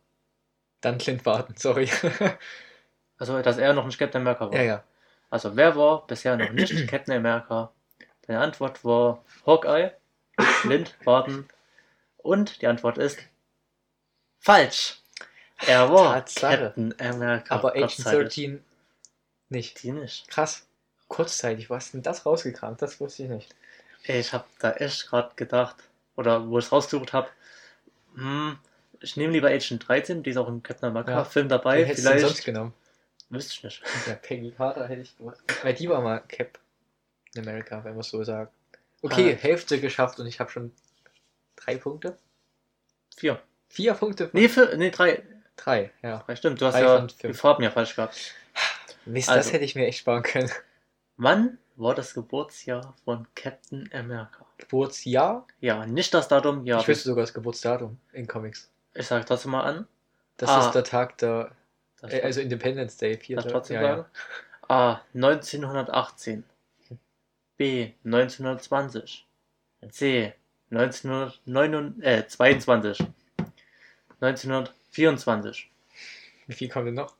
Dann 0.82 0.98
Clint 0.98 1.24
Barton, 1.24 1.56
sorry. 1.58 1.90
Also, 3.20 3.40
dass 3.42 3.58
er 3.58 3.74
noch 3.74 3.86
nicht 3.86 3.98
Captain 4.00 4.22
America 4.22 4.48
war. 4.48 4.56
ja, 4.56 4.64
ja. 4.64 4.84
Also, 5.34 5.56
wer 5.56 5.76
war 5.76 6.06
bisher 6.06 6.38
noch 6.38 6.52
nicht 6.52 6.88
Captain 6.88 7.16
America? 7.16 7.72
Deine 8.28 8.40
Antwort 8.40 8.86
war 8.86 9.26
Hawkeye, 9.48 9.90
Clint 10.62 10.96
Barton 11.04 11.48
und 12.18 12.62
die 12.62 12.68
Antwort 12.68 13.00
ist 13.00 13.18
falsch. 14.40 15.02
Er 15.66 15.92
war 15.92 16.14
Tatsache. 16.14 16.58
Captain 16.58 16.94
America. 17.00 17.56
Aber 17.56 17.72
Agent 17.72 17.96
kurzzeitig. 17.96 18.46
13 18.46 18.64
nicht. 19.50 19.82
Die 19.82 19.92
nicht. 19.92 20.28
Krass. 20.28 20.68
Kurzzeitig, 21.08 21.68
wo 21.68 21.74
hast 21.78 21.96
denn 21.96 22.04
das 22.04 22.28
rausgekramt? 22.28 22.84
Das 22.84 23.00
wusste 23.00 23.24
ich 23.24 23.30
nicht. 23.30 23.56
Ey, 24.04 24.20
ich 24.20 24.34
habe 24.34 24.46
da 24.60 24.74
echt 24.74 25.08
gerade 25.08 25.32
gedacht, 25.36 25.78
oder 26.16 26.48
wo 26.48 26.60
ich 26.60 26.66
es 26.66 26.72
rausgesucht 26.72 27.12
habe, 27.12 27.30
hm, 28.14 28.60
ich 29.00 29.18
nehme 29.18 29.34
lieber 29.34 29.48
Agent 29.48 29.88
13, 29.88 30.22
die 30.22 30.30
ist 30.30 30.38
auch 30.38 30.48
im 30.48 30.62
Captain 30.62 30.90
America 30.90 31.28
Ja. 31.36 31.42
Dabei. 31.46 31.86
denn 31.86 31.96
sonst 31.96 32.06
Vielleicht 32.06 32.46
genommen? 32.46 32.76
Wüsste 33.34 33.54
ich 33.54 33.64
nicht. 33.64 33.84
Ja, 34.08 34.16
Peggy 34.16 34.52
Carter 34.52 34.88
hätte 34.88 35.02
ich 35.02 35.18
gewusst. 35.18 35.44
Weil 35.64 35.74
die 35.74 35.90
war 35.90 36.02
mal 36.02 36.20
Cap 36.28 36.60
in 37.36 37.42
Amerika, 37.42 37.84
wenn 37.84 37.92
man 37.94 38.02
es 38.02 38.10
so 38.10 38.24
sagt. 38.24 38.54
Okay, 39.02 39.34
Ah. 39.38 39.42
Hälfte 39.42 39.80
geschafft 39.80 40.20
und 40.20 40.28
ich 40.28 40.40
habe 40.40 40.50
schon 40.50 40.72
drei 41.56 41.76
Punkte. 41.78 42.18
Vier. 43.18 43.42
Vier 43.70 43.94
Punkte. 43.96 44.30
Nee, 44.34 44.48
vier, 44.50 44.76
nee, 44.78 44.92
drei. 44.92 45.24
Drei, 45.56 45.92
ja. 46.02 46.20
Drei, 46.26 46.36
stimmt. 46.36 46.62
Du 46.62 46.66
hast 46.66 46.74
Drei 46.76 46.82
ja 46.84 47.00
die 47.24 47.34
Farben 47.34 47.64
ja 47.64 47.72
falsch 47.72 47.96
gehabt. 47.96 48.34
Mist, 49.06 49.30
Also. 49.30 49.40
das 49.40 49.54
hätte 49.54 49.66
ich 49.66 49.76
mir 49.76 49.86
echt 49.88 50.00
sparen 50.00 50.24
können. 50.24 50.50
Wann 51.18 51.58
war 51.76 51.94
das 51.96 52.14
Geburtsjahr 52.14 52.96
von 53.04 53.28
Captain 53.36 53.90
America? 53.94 54.46
Geburtsjahr? 54.58 55.46
Ja, 55.60 55.86
nicht 55.86 56.14
das 56.14 56.28
Datum, 56.28 56.66
ja. 56.66 56.80
ich 56.80 56.88
wüsste 56.88 57.10
sogar 57.10 57.24
das 57.24 57.34
Geburtsdatum 57.34 58.00
in 58.14 58.28
Comics. 58.28 58.70
Ich 58.94 59.08
sag 59.08 59.26
trotzdem 59.26 59.52
mal 59.52 59.64
an. 59.64 59.88
Das 60.38 60.50
Ah. 60.50 60.66
ist 60.66 60.72
der 60.72 60.84
Tag 60.84 61.18
der, 61.20 61.46
Das 61.46 61.56
äh, 62.12 62.22
also 62.22 62.42
Independence 62.42 62.98
Day, 62.98 63.16
das 63.18 63.26
vierter. 63.26 63.50
trotzdem 63.50 63.82
ja, 63.82 63.96
sagen. 63.98 64.06
A. 64.68 65.02
1918. 65.14 66.44
B. 67.58 67.92
1920. 68.04 69.26
C. 69.90 70.34
1922. 70.72 73.00
1924. 74.22 75.70
Wie 76.48 76.54
viel 76.54 76.70
kommen 76.70 76.88
denn 76.88 76.96
noch? 76.96 77.16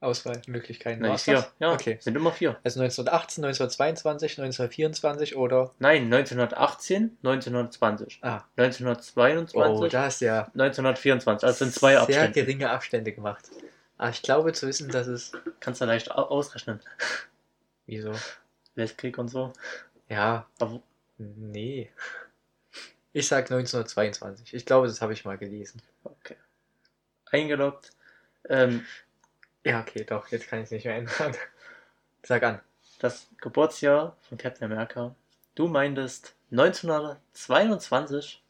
Auswahlmöglichkeiten. 0.00 1.00
Nein, 1.02 1.18
vier. 1.18 1.34
das? 1.34 1.52
Ja, 1.58 1.72
Okay. 1.72 1.96
sind 2.00 2.16
immer 2.16 2.30
vier. 2.30 2.58
Also 2.62 2.80
1918, 2.80 3.42
1922, 3.44 4.38
1924 4.38 5.36
oder. 5.36 5.72
Nein, 5.78 6.04
1918, 6.12 7.16
1920. 7.22 8.18
Ah, 8.22 8.44
1922, 8.56 9.56
oh, 9.56 9.86
da 9.88 10.04
hast 10.04 10.20
du 10.20 10.26
ja 10.26 10.42
1924. 10.54 11.46
Also 11.46 11.64
sind 11.64 11.74
zwei 11.74 11.92
sehr 11.92 12.02
Abstände. 12.02 12.32
geringe 12.32 12.70
Abstände 12.70 13.12
gemacht. 13.12 13.50
Aber 13.96 14.10
ich 14.10 14.22
glaube 14.22 14.52
zu 14.52 14.66
wissen, 14.66 14.88
dass 14.90 15.06
es. 15.06 15.32
Kannst 15.60 15.80
du 15.80 15.84
leicht 15.84 16.10
au- 16.10 16.24
ausrechnen. 16.28 16.80
Wieso? 17.86 18.12
Weltkrieg 18.74 19.18
und 19.18 19.28
so. 19.28 19.52
Ja, 20.08 20.46
Aber 20.58 20.82
nee. 21.18 21.90
Ich 23.12 23.28
sag 23.28 23.44
1922. 23.50 24.54
Ich 24.54 24.66
glaube, 24.66 24.88
das 24.88 25.00
habe 25.00 25.12
ich 25.12 25.24
mal 25.24 25.38
gelesen. 25.38 25.80
okay. 26.02 26.36
Eingeloggt. 27.26 27.90
Ähm, 28.48 28.84
Ja, 29.64 29.80
okay, 29.80 30.04
doch, 30.04 30.28
jetzt 30.28 30.48
kann 30.48 30.58
ich 30.60 30.64
es 30.66 30.70
nicht 30.72 30.84
mehr 30.84 30.96
ändern. 30.96 31.34
Sag 32.22 32.42
an. 32.42 32.60
das 33.00 33.28
Geburtsjahr 33.40 34.16
von 34.28 34.38
Captain 34.38 34.70
America. 34.72 35.14
Du 35.54 35.68
meintest 35.68 36.34
1922. 36.50 38.42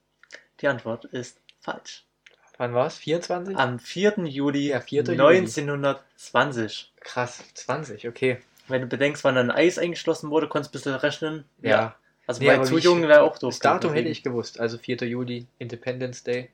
Die 0.61 0.69
Antwort 0.69 1.05
ist 1.07 1.41
falsch. 1.61 2.07
Wann 2.57 2.73
war 2.75 2.87
es? 2.87 2.99
24? 2.99 3.57
Am 3.57 3.79
4. 3.79 4.15
Juli 4.27 4.69
Ja, 4.69 4.81
4. 4.81 5.03
Juli. 5.03 5.21
1920. 5.39 6.93
Krass, 7.01 7.43
20, 7.55 8.09
okay. 8.09 8.39
Wenn 8.69 8.81
du 8.83 8.87
bedenkst, 8.87 9.25
wann 9.25 9.35
dann 9.35 9.51
Eis 9.51 9.79
eingeschlossen 9.79 10.31
wurde, 10.31 10.49
konntest 10.49 10.75
du 10.75 10.79
ein 10.79 10.81
bisschen 10.81 10.95
rechnen. 10.95 11.45
Ja. 11.61 11.97
Also 12.27 12.41
Nee, 12.43 12.57
bei 12.57 12.63
zu 12.63 12.79
jungen 12.79 13.07
wäre 13.09 13.23
auch 13.23 13.37
doof. 13.39 13.53
Das 13.53 13.59
Datum 13.59 13.93
hätte 13.93 14.09
ich 14.09 14.23
gewusst. 14.23 14.59
Also 14.61 14.79
4. 14.79 14.97
Juli, 15.05 15.47
Independence 15.59 16.23
Day. 16.23 16.51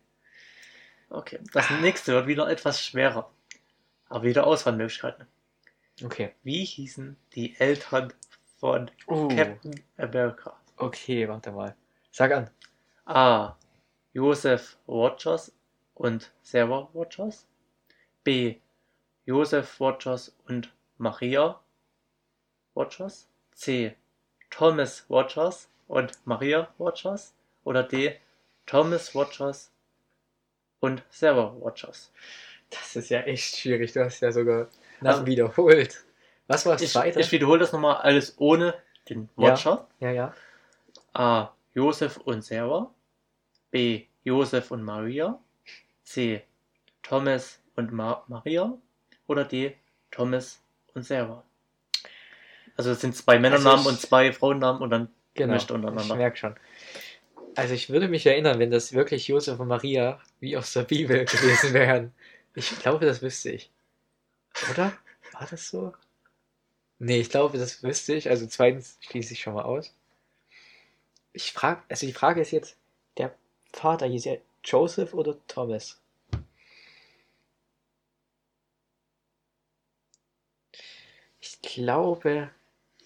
Okay, 1.11 1.38
das 1.52 1.69
nächste 1.83 2.12
wird 2.14 2.26
wieder 2.26 2.49
etwas 2.49 2.85
schwerer. 2.85 3.30
Aber 4.09 4.25
wieder 4.25 4.47
Auswahlmöglichkeiten. 4.47 5.26
Okay. 6.04 6.33
Wie 6.42 6.64
hießen 6.64 7.16
die 7.35 7.54
Eltern 7.59 8.12
von 8.59 8.90
Uh, 9.07 9.28
Captain 9.28 9.80
America? 9.99 10.57
okay, 10.76 11.28
warte 11.28 11.52
mal. 11.52 11.75
Sag 12.11 12.33
an. 12.33 12.50
A. 13.07 13.54
Joseph 14.12 14.76
Rogers 14.88 15.52
und 16.00 16.30
Sarah 16.42 16.88
Rogers. 16.95 17.47
B. 18.25 18.57
Joseph 19.26 19.78
Rogers 19.78 20.35
und 20.49 20.73
Maria 20.97 21.61
Rogers. 22.75 23.28
C. 23.52 23.95
Thomas 24.49 25.04
Rogers 25.11 25.69
und 25.88 26.12
Maria 26.25 26.69
Rogers. 26.78 27.35
Oder 27.64 27.83
D. 27.83 28.16
Thomas 28.64 29.14
Rogers 29.14 29.71
und 30.80 31.02
Sarah 31.11 31.49
Rogers. 31.49 32.11
Das 32.71 32.97
ist 32.97 33.11
ja 33.11 33.21
echt 33.21 33.57
schwierig. 33.57 33.92
Du 33.92 34.02
hast 34.02 34.21
ja 34.21 34.33
sogar 34.33 34.69
nach 35.02 35.14
Also- 35.14 35.26
wiederholt. 35.26 36.04
Was 36.47 36.64
war 36.64 36.73
das 36.73 36.83
Ich, 36.83 36.92
zweite? 36.92 37.21
ich 37.21 37.30
wiederhole 37.30 37.61
das 37.61 37.73
nochmal 37.73 37.97
alles 37.97 38.35
ohne 38.38 38.75
den 39.09 39.28
Ja. 39.37 39.50
Roger. 39.50 39.87
ja, 40.00 40.11
ja. 40.11 40.35
A. 41.12 41.50
Joseph 41.75 42.16
und 42.16 42.42
Sarah. 42.42 42.90
B. 43.71 44.07
Joseph 44.25 44.71
und 44.71 44.83
Maria. 44.83 45.38
C. 46.11 46.43
Thomas 47.02 47.61
und 47.76 47.93
Ma 47.93 48.25
Maria. 48.26 48.76
Oder 49.29 49.45
D. 49.45 49.76
Thomas 50.11 50.61
und 50.95 51.05
Sarah. 51.05 51.45
Also 52.76 52.90
es 52.90 53.00
sind 53.00 53.14
zwei 53.17 53.38
Männernamen 53.38 53.83
ich- 53.83 53.87
und 53.87 54.00
zwei 54.00 54.33
Frauennamen 54.33 54.83
und 54.83 54.90
dann 54.90 55.09
Genau. 55.35 55.52
Gemischt 55.52 55.71
Ich 55.71 55.75
untereinander. 55.76 56.17
merke 56.17 56.37
schon. 56.37 56.57
Also 57.55 57.73
ich 57.75 57.88
würde 57.90 58.09
mich 58.09 58.26
erinnern, 58.26 58.59
wenn 58.59 58.73
das 58.73 58.93
wirklich 58.93 59.29
Josef 59.29 59.61
und 59.61 59.69
Maria 59.69 60.21
wie 60.40 60.57
aus 60.57 60.73
der 60.73 60.83
Bibel 60.83 61.25
gewesen 61.26 61.73
wären. 61.73 62.12
Ich 62.57 62.76
glaube, 62.81 63.07
das 63.07 63.23
wüsste 63.23 63.50
ich. 63.52 63.71
Oder? 64.73 64.93
War 65.33 65.47
das 65.49 65.69
so? 65.69 65.95
Nee, 66.99 67.21
ich 67.21 67.31
glaube, 67.31 67.57
das 67.59 67.85
wüsste 67.85 68.14
ich. 68.14 68.29
Also 68.29 68.49
zweitens 68.49 68.99
schließe 69.02 69.33
ich 69.35 69.40
schon 69.40 69.55
mal 69.55 69.62
aus. 69.62 69.95
Ich 71.33 71.52
frage, 71.52 71.83
also 71.88 72.05
die 72.07 72.12
Frage 72.12 72.40
ist 72.40 72.50
jetzt, 72.50 72.76
der 73.17 73.33
Vater 73.73 74.07
hieß 74.07 74.25
ja 74.25 74.35
Joseph 74.64 75.14
oder 75.14 75.37
Thomas? 75.47 76.00
Glaube, 81.75 82.50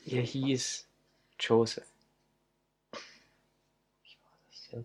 er 0.06 0.23
hieß 0.23 0.88
Joseph. 1.40 1.87
Wie 4.02 4.16
war 4.23 4.38
das 4.47 4.68
denn? 4.71 4.85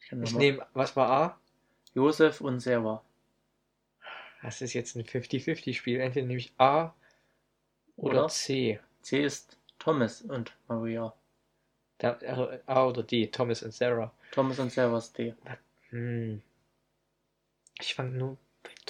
ich 0.00 0.12
Ich 0.22 0.34
nehme, 0.34 0.66
was 0.72 0.96
war 0.96 1.10
A? 1.10 1.40
Joseph 1.94 2.40
und 2.40 2.60
Sarah. 2.60 3.04
Das 4.42 4.62
ist 4.62 4.72
jetzt 4.72 4.96
ein 4.96 5.04
50-50-Spiel. 5.04 6.00
Entweder 6.00 6.26
nehme 6.26 6.40
ich 6.40 6.52
A 6.58 6.94
oder, 7.96 8.20
Oder? 8.20 8.28
C. 8.28 8.80
C 9.02 9.24
ist 9.24 9.58
Thomas 9.78 10.22
und 10.22 10.56
Maria. 10.68 11.12
Da, 11.98 12.12
also 12.12 12.48
A 12.66 12.86
oder 12.86 13.02
D. 13.02 13.26
Thomas 13.26 13.62
und 13.62 13.74
Sarah. 13.74 14.12
Thomas 14.30 14.58
und 14.58 14.72
Sarah 14.72 14.98
ist 14.98 15.18
D. 15.18 15.34
Hm. 15.90 16.42
Ich 17.78 17.94
fange 17.94 18.12
nur 18.12 18.38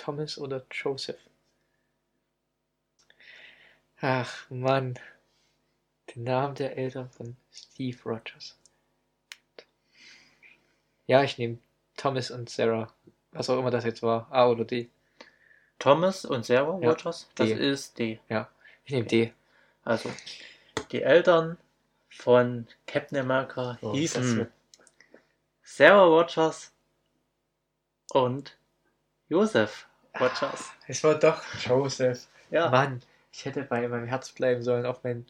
Thomas 0.01 0.39
oder 0.39 0.65
Joseph. 0.71 1.21
Ach, 4.01 4.49
Mann. 4.49 4.99
Den 6.15 6.25
Namen 6.25 6.55
der 6.55 6.77
Eltern 6.79 7.11
von 7.11 7.37
Steve 7.53 7.99
Rogers. 8.05 8.57
Ja, 11.07 11.23
ich 11.23 11.37
nehme 11.37 11.59
Thomas 11.99 12.31
und 12.31 12.49
Sarah. 12.49 12.93
Was 13.33 13.51
auch 13.51 13.59
immer 13.59 13.71
das 13.71 13.85
jetzt 13.85 14.03
war. 14.03 14.27
A 14.33 14.49
oder 14.49 14.65
D. 14.65 14.89
Thomas 15.79 16.25
und 16.25 16.47
Sarah 16.47 16.79
Ja, 16.81 16.91
Rogers, 16.91 17.29
das 17.35 17.49
D. 17.49 17.55
ist 17.55 17.99
D. 17.99 18.21
Ich 18.85 18.93
nehme 18.93 19.07
D. 19.07 19.35
Also, 19.85 20.11
die 20.93 21.03
Eltern 21.03 21.59
von 22.09 22.67
Captain 22.87 23.19
America 23.19 23.79
Oh, 23.83 23.93
hießen 23.93 24.51
Sarah 25.63 26.05
Rogers 26.05 26.73
und 28.13 28.57
Joseph 29.29 29.87
Rogers. 30.21 30.71
Es 30.87 31.03
war 31.05 31.15
doch 31.17 31.43
Joseph. 31.65 32.27
Ja, 32.51 32.69
Mann, 32.71 33.03
ich 33.33 33.45
hätte 33.45 33.63
bei 33.63 33.87
meinem 33.89 34.07
Herz 34.07 34.31
bleiben 34.33 34.63
sollen, 34.63 34.87
auf 34.87 35.03
mein 35.05 35.27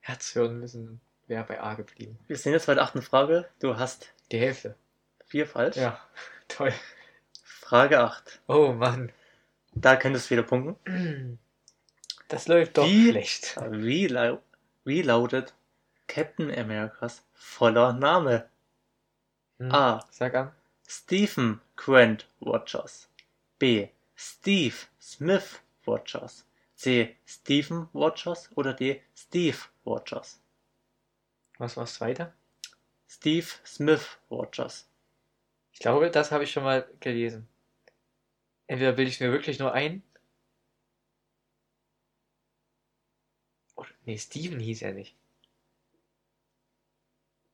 Herz 0.00 0.34
hören 0.34 0.58
müssen. 0.60 1.00
Wäre 1.26 1.44
bei 1.44 1.60
A 1.60 1.74
geblieben. 1.74 2.18
wir 2.26 2.36
sind 2.36 2.52
jetzt 2.52 2.66
bei 2.66 2.74
der 2.74 2.82
achten 2.84 3.02
Frage. 3.02 3.48
Du 3.60 3.76
hast 3.78 4.12
Die 4.30 4.38
Hälfte. 4.38 4.74
Vier 5.26 5.46
falsch. 5.46 5.76
Ja, 5.76 5.98
toll. 6.48 6.72
Frage 7.44 8.00
8. 8.00 8.40
Oh 8.48 8.72
Mann. 8.72 9.10
Da 9.74 9.96
könntest 9.96 10.26
du 10.26 10.30
wieder 10.34 10.42
punkten. 10.42 11.38
Das 12.28 12.48
läuft 12.48 12.78
doch 12.78 12.86
Wie? 12.86 13.10
schlecht. 13.10 13.56
Wie, 13.72 14.06
lau 14.06 14.40
wie 14.84 15.02
lautet 15.02 15.52
Captain 16.06 16.50
Americas 16.50 17.22
voller 17.34 17.92
Name? 17.92 18.48
Hm. 19.58 19.70
A. 19.70 20.02
Sag 20.10 20.34
an. 20.34 20.50
Stephen 20.88 21.60
Grant 21.76 22.26
Rogers. 22.40 23.10
B. 23.58 23.88
Steve 24.24 24.76
Smith 25.00 25.60
Rogers. 25.84 26.46
C. 26.76 27.16
Stephen 27.26 27.88
Rogers 27.92 28.48
oder 28.56 28.72
D. 28.72 29.02
Steve 29.16 29.58
Rogers. 29.84 30.40
Was 31.58 31.76
war 31.76 31.84
das 31.84 31.94
zweite? 31.94 32.32
Steve 33.08 33.48
Smith 33.66 34.18
Rogers. 34.30 34.88
Ich 35.72 35.80
glaube, 35.80 36.08
das 36.08 36.30
habe 36.30 36.44
ich 36.44 36.52
schon 36.52 36.62
mal 36.62 36.88
gelesen. 37.00 37.48
Entweder 38.68 38.92
bilde 38.92 39.10
ich 39.10 39.18
mir 39.18 39.32
wirklich 39.32 39.58
nur 39.58 39.72
ein. 39.72 40.04
Oder, 43.74 43.88
nee, 44.04 44.18
Steven 44.18 44.60
hieß 44.60 44.82
er 44.82 44.92
nicht. 44.92 45.16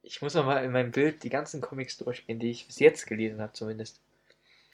Ich 0.02 0.20
muss 0.20 0.34
noch 0.34 0.44
mal 0.44 0.62
in 0.62 0.72
meinem 0.72 0.90
Bild 0.90 1.22
die 1.22 1.30
ganzen 1.30 1.62
Comics 1.62 1.96
durchgehen, 1.96 2.38
die 2.38 2.50
ich 2.50 2.66
bis 2.66 2.78
jetzt 2.78 3.06
gelesen 3.06 3.40
habe, 3.40 3.54
zumindest. 3.54 4.02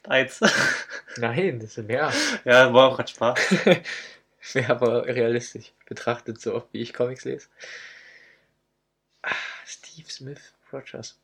Eins. 0.03 0.41
Nein, 1.19 1.61
das 1.61 1.75
sind 1.75 1.89
mehr. 1.89 2.13
ja, 2.45 2.73
war 2.73 2.91
auch 2.91 2.97
gerade 2.97 3.11
Spaß. 3.11 3.39
Wäre 4.53 4.73
aber 4.73 5.07
realistisch 5.07 5.73
betrachtet, 5.87 6.41
so 6.41 6.55
oft 6.55 6.69
wie 6.73 6.81
ich 6.81 6.93
Comics 6.93 7.25
lese. 7.25 7.49
Ah, 9.23 9.35
Steve 9.65 10.11
Smith 10.11 10.53
Rogers. 10.73 11.19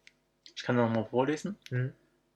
Ich 0.55 0.63
kann 0.63 0.77
noch 0.77 0.89
mal 0.89 1.05
vorlesen. 1.05 1.59
Hm? 1.69 1.93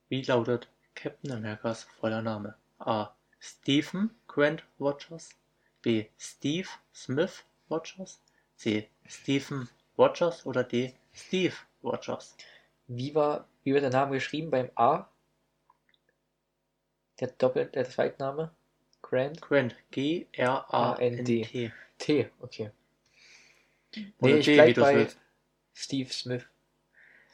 Wie 0.09 0.23
lautet 0.23 0.69
Captain 0.95 1.33
Americas 1.33 1.85
voller 1.85 2.23
Name? 2.23 2.55
A. 2.79 3.15
Stephen 3.41 4.11
Grant 4.27 4.65
Rogers. 4.79 5.31
B. 5.83 6.07
Steve 6.19 6.69
Smith 6.95 7.45
Rogers. 7.71 8.21
C. 8.57 8.89
Stephen 9.07 9.69
Rogers 9.99 10.45
oder 10.47 10.65
D. 10.65 10.95
Steve 11.13 11.55
Rogers. 11.83 12.37
Wie 12.87 13.15
war, 13.15 13.47
wie 13.63 13.73
wird 13.73 13.83
der 13.83 13.91
Name 13.91 14.15
geschrieben 14.15 14.51
beim 14.51 14.71
A? 14.75 15.09
Der 17.21 17.29
Doppel, 17.29 17.67
der 17.67 17.89
Zweitname? 17.89 18.51
Grant? 19.03 19.41
Grant. 19.41 19.77
G-R-A-N-T. 19.91 21.73
T, 21.99 22.31
okay. 22.41 22.71
Oder 24.19 24.33
Nee, 24.33 24.39
ich 24.39 24.47
wie 24.47 24.55
bleib 24.55 24.77
bei 24.77 24.97
willst. 24.97 25.19
Steve 25.75 26.13
Smith 26.13 26.45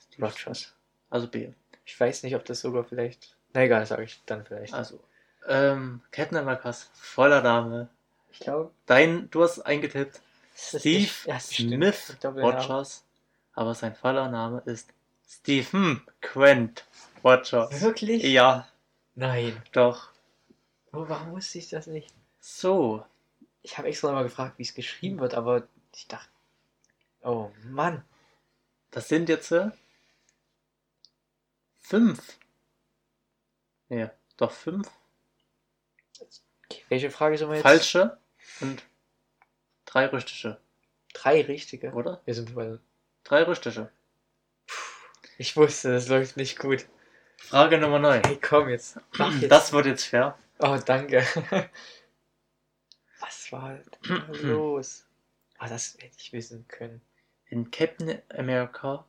Steve 0.07 0.27
Rogers. 0.27 0.75
Also 1.09 1.29
B. 1.29 1.49
Ich 1.85 1.99
weiß 1.99 2.23
nicht, 2.23 2.37
ob 2.37 2.45
das 2.45 2.61
sogar 2.61 2.85
vielleicht. 2.85 3.37
Na 3.53 3.63
egal, 3.63 3.87
sage 3.87 4.05
ich 4.05 4.21
dann 4.27 4.45
vielleicht. 4.45 4.75
Also. 4.75 5.01
Ähm, 5.49 6.03
Captain 6.11 6.37
Americas 6.39 6.91
voller 6.95 7.43
Name. 7.43 7.89
ich 8.31 8.41
glaube, 8.41 8.71
Dein, 8.87 9.31
du 9.31 9.43
hast 9.43 9.61
eingetippt 9.61 10.21
Steve 10.55 11.11
ja. 11.25 11.41
Smith. 11.41 12.17
Rogers. 12.23 13.05
Aber 13.55 13.75
sein 13.75 13.95
voller 13.95 14.29
Name 14.29 14.63
ist 14.67 14.89
Stephen 15.27 16.03
Grant 16.21 16.85
Rogers. 17.25 17.81
Wirklich? 17.81 18.23
Ja, 18.23 18.69
Nein. 19.21 19.63
doch. 19.73 20.09
Oh, 20.93 21.05
warum 21.09 21.33
wusste 21.33 21.59
ich 21.59 21.69
das 21.69 21.87
nicht? 21.87 22.13
So, 22.41 23.05
Ich 23.63 23.77
habe 23.77 23.89
extra 23.89 24.13
mal 24.13 24.23
gefragt, 24.23 24.59
wie 24.59 24.63
es 24.63 24.73
geschrieben 24.75 25.21
wird, 25.21 25.35
aber 25.35 25.69
ich 25.95 26.09
dachte. 26.09 26.31
Oh 27.23 27.51
Mann. 27.65 28.03
das 28.91 29.09
sind 29.09 29.29
jetzt 29.29 29.53
äh, 29.53 29.71
fünf. 31.83 32.39
Nee, 33.91 34.09
doch 34.39 34.53
fünf 34.53 34.91
Okay, 36.65 36.83
welche 36.89 37.11
Frage 37.11 37.37
sind 37.37 37.49
wir 37.49 37.57
jetzt? 37.57 37.63
falsche 37.65 38.19
und 38.61 38.83
drei 39.85 40.07
richtige, 40.07 40.59
Drei 41.13 41.43
richtige. 41.43 41.93
oder? 41.93 42.23
Wir 42.25 42.35
sind 42.35 42.55
bei. 42.55 42.79
Drei 43.25 43.43
richtige. 43.43 43.91
Ich 45.37 45.57
wusste, 45.57 45.93
das 45.93 46.09
läuft 46.09 46.37
nicht 46.39 46.59
gut. 46.59 46.87
Frage 47.41 47.79
Nummer 47.79 47.99
9. 47.99 48.23
Hey, 48.27 48.37
komm 48.41 48.69
jetzt. 48.69 48.99
Mach 49.19 49.33
jetzt. 49.41 49.51
Das 49.51 49.73
wird 49.73 49.87
jetzt 49.87 50.05
fair. 50.05 50.37
Oh, 50.61 50.79
danke. 50.85 51.25
Was 53.21 53.51
war 53.51 53.79
da 54.03 54.33
los? 54.43 55.07
Ah, 55.59 55.69
das 55.69 55.95
hätte 56.01 56.17
ich 56.19 56.33
wissen 56.33 56.67
können. 56.69 57.01
In 57.49 57.71
Captain 57.71 58.19
America 58.37 59.05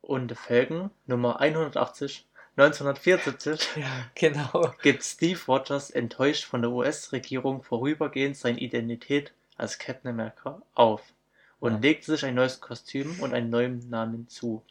und 0.00 0.28
the 0.30 0.34
Falcon 0.34 0.90
Nummer 1.06 1.40
180 1.40 2.26
1974 2.56 3.68
Ja, 3.76 4.10
genau. 4.14 4.74
gibt 4.82 5.02
Steve 5.02 5.40
Rogers 5.48 5.90
enttäuscht 5.90 6.44
von 6.44 6.62
der 6.62 6.70
US-Regierung 6.70 7.62
vorübergehend 7.62 8.36
seine 8.36 8.58
Identität 8.60 9.32
als 9.56 9.78
Captain 9.78 10.10
America 10.10 10.60
auf 10.74 11.02
und 11.60 11.72
Ja. 11.74 11.78
legt 11.78 12.04
sich 12.04 12.24
ein 12.24 12.34
neues 12.34 12.60
Kostüm 12.60 13.20
und 13.20 13.32
einen 13.34 13.50
neuen 13.50 13.88
Namen 13.90 14.28
zu. 14.28 14.62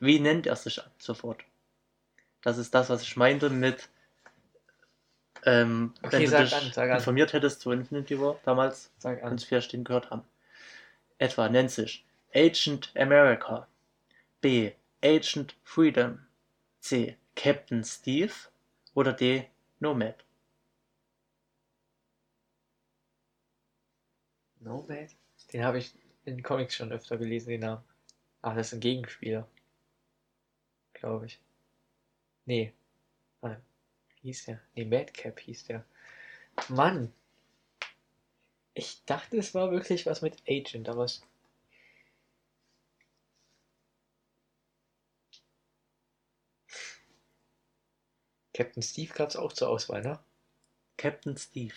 Wie 0.00 0.18
nennt 0.20 0.46
er 0.46 0.56
sich 0.56 0.80
ab 0.82 0.92
sofort? 0.98 1.42
Das 2.44 2.58
ist 2.58 2.74
das, 2.74 2.90
was 2.90 3.02
ich 3.02 3.16
meinte 3.16 3.48
mit, 3.50 3.88
ähm, 5.46 5.94
Okay, 6.02 6.12
wenn 6.12 6.24
du 6.30 6.44
dich 6.44 6.54
an, 6.54 6.72
sag 6.72 6.90
an. 6.90 6.98
informiert 6.98 7.32
hättest 7.32 7.60
zu 7.62 7.72
Infinity 7.72 8.20
War 8.20 8.38
damals, 8.44 8.92
Sag 8.98 9.22
an. 9.22 9.36
du 9.36 9.42
vielleicht 9.44 9.72
den 9.72 9.82
gehört 9.84 10.10
haben. 10.10 10.22
Etwa 11.18 11.48
nennt 11.48 11.70
sich 11.70 12.04
Agent 12.34 12.92
America, 12.96 13.66
B. 14.42 14.72
Agent 15.02 15.56
Freedom, 15.64 16.18
C. 16.80 17.16
Captain 17.34 17.82
Steve 17.82 18.32
oder 18.94 19.12
D. 19.12 19.46
Nomad. 19.80 20.16
Nomad? 24.60 25.10
Den 25.52 25.64
habe 25.64 25.78
ich 25.78 25.94
in 26.24 26.42
Comics 26.42 26.74
schon 26.74 26.92
öfter 26.92 27.16
gelesen, 27.16 27.50
den 27.50 27.60
Namen. 27.60 27.84
Ah, 28.42 28.54
das 28.54 28.68
ist 28.68 28.72
ein 28.74 28.80
Gegenspieler. 28.80 29.46
Glaube 30.94 31.26
ich. 31.26 31.40
Nee. 32.46 32.72
Ah, 33.42 33.56
wie 34.22 34.28
hieß 34.28 34.46
der? 34.46 34.60
Nee, 34.74 34.84
Madcap 34.84 35.40
hieß 35.40 35.64
der. 35.64 35.84
Mann! 36.68 37.12
Ich 38.74 39.04
dachte, 39.04 39.36
es 39.38 39.54
war 39.54 39.70
wirklich 39.70 40.06
was 40.06 40.22
mit 40.22 40.42
Agent, 40.48 40.88
aber 40.88 41.04
es. 41.04 41.22
Captain 48.54 48.82
Steve 48.82 49.12
gab 49.12 49.28
es 49.30 49.36
auch 49.36 49.52
zur 49.52 49.68
Auswahl, 49.68 50.02
ne? 50.02 50.18
Captain 50.96 51.36
Steve. 51.36 51.74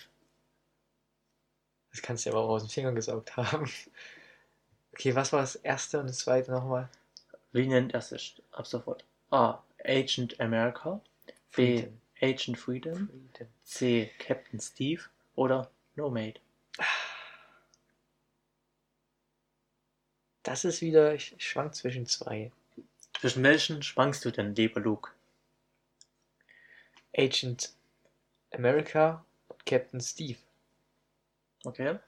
Das 1.91 2.01
kannst 2.01 2.25
du 2.25 2.29
ja 2.29 2.35
aber 2.35 2.45
auch 2.45 2.49
aus 2.49 2.63
den 2.63 2.69
Fingern 2.69 2.95
gesaugt 2.95 3.35
haben. 3.37 3.69
Okay, 4.93 5.13
was 5.13 5.31
war 5.31 5.41
das 5.41 5.55
erste 5.55 5.99
und 5.99 6.07
das 6.07 6.17
zweite 6.17 6.51
nochmal? 6.51 6.89
Wie 7.51 7.67
nennt 7.67 7.93
er 7.93 8.01
sich 8.01 8.41
ab 8.51 8.65
sofort? 8.65 9.05
A. 9.29 9.61
Agent 9.87 10.39
America, 10.39 11.01
B. 11.55 11.81
Freedom. 11.81 12.01
Agent 12.21 12.57
Freedom, 12.57 13.07
Freedom. 13.07 13.47
C. 13.63 14.11
Captain 14.19 14.59
Steve 14.59 15.03
oder 15.35 15.71
Nomad. 15.95 16.39
Das 20.43 20.63
ist 20.63 20.81
wieder, 20.81 21.13
ich 21.13 21.35
schwank 21.39 21.75
zwischen 21.75 22.05
zwei. 22.05 22.51
Zwischen 23.19 23.43
welchen 23.43 23.83
schwankst 23.83 24.23
du 24.23 24.31
denn, 24.31 24.55
lieber 24.55 24.79
Luke? 24.79 25.11
Agent 27.15 27.73
America 28.51 29.25
und 29.47 29.65
Captain 29.65 29.99
Steve. 29.99 30.39
Okay. 31.65 31.99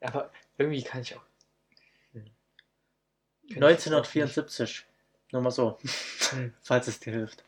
Aber 0.00 0.32
irgendwie 0.58 0.82
kann 0.82 1.02
ich 1.02 1.14
auch. 1.14 1.22
Hm. 2.12 2.24
Könnte 3.48 3.70
ich 3.70 3.84
jetzt 3.84 3.86
auch 3.88 3.98
1974. 3.98 4.86
Nur 5.32 5.42
mal 5.42 5.50
so. 5.50 5.78
Hm. 6.30 6.54
falls 6.62 6.88
es 6.88 7.00
dir 7.00 7.12
hilft. 7.12 7.44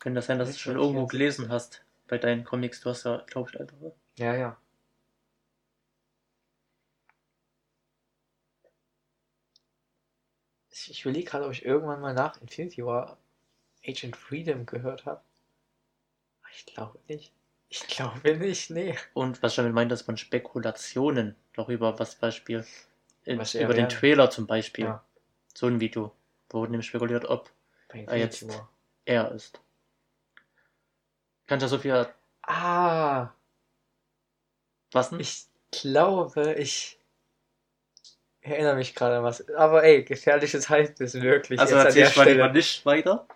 Könnte 0.00 0.16
das 0.16 0.26
sein, 0.26 0.38
dass 0.38 0.48
du 0.48 0.54
es 0.54 0.60
schon 0.60 0.76
irgendwo 0.76 1.02
1974. 1.02 1.10
gelesen 1.10 1.52
hast 1.52 1.84
bei 2.08 2.18
deinen 2.18 2.44
Comics? 2.44 2.80
Du 2.80 2.90
hast 2.90 3.04
ja, 3.04 3.18
glaube 3.26 3.50
ich, 3.50 3.60
ältere. 3.60 3.94
Ja, 4.16 4.34
ja. 4.34 4.56
Ich, 10.70 11.02
überlege 11.02 11.30
gerade, 11.30 11.44
ob 11.46 11.52
ich 11.52 11.64
irgendwann 11.64 12.00
mal 12.00 12.14
nach 12.14 12.40
Infinity 12.40 12.84
War 12.84 13.16
Agent 13.86 14.16
Freedom 14.16 14.66
gehört 14.66 15.06
habe. 15.06 15.22
Ich 16.54 16.66
glaube 16.66 16.98
nicht. 17.08 17.32
Ich 17.68 17.86
glaube 17.86 18.36
nicht, 18.36 18.70
nee. 18.70 18.96
Und 19.14 19.42
was 19.42 19.52
ich 19.52 19.56
damit 19.56 19.72
meinte, 19.72 19.92
dass 19.92 20.06
man 20.06 20.16
Spekulationen 20.16 21.36
darüber, 21.54 21.98
was 21.98 22.16
Beispiel 22.16 22.66
in, 23.24 23.40
er 23.40 23.64
über 23.64 23.74
den. 23.74 23.88
Trailer 23.88 24.30
zum 24.30 24.46
Beispiel, 24.46 24.84
Ja, 24.86 25.04
so 25.54 25.66
ein 25.66 25.80
Video, 25.80 26.12
wo 26.50 26.60
wurde 26.60 26.72
nämlich 26.72 26.86
spekuliert, 26.88 27.24
ob 27.26 27.50
Ah, 28.06 28.14
jetzt. 28.14 28.48
War. 28.48 28.68
er 29.04 29.32
ist. 29.32 29.60
Kannst 31.46 31.64
du 31.64 31.68
so 31.68 31.78
viel 31.78 32.06
Ah, 32.42 33.28
was 34.92 35.10
denn? 35.10 35.20
ich 35.20 35.46
glaube, 35.70 36.54
ich. 36.54 36.98
erinnere 38.40 38.76
mich 38.76 38.94
gerade 38.94 39.18
an 39.18 39.24
was. 39.24 39.48
Aber 39.50 39.84
ey, 39.84 40.02
gefährliches 40.04 40.68
Halbwissen 40.68 41.22
wirklich. 41.22 41.60
Also 41.60 41.74
jetzt 41.76 41.84
erzähl 41.86 42.06
ich 42.08 42.16
mal 42.16 42.28
lieber 42.30 42.48
nicht 42.48 42.84
weiter. 42.86 43.26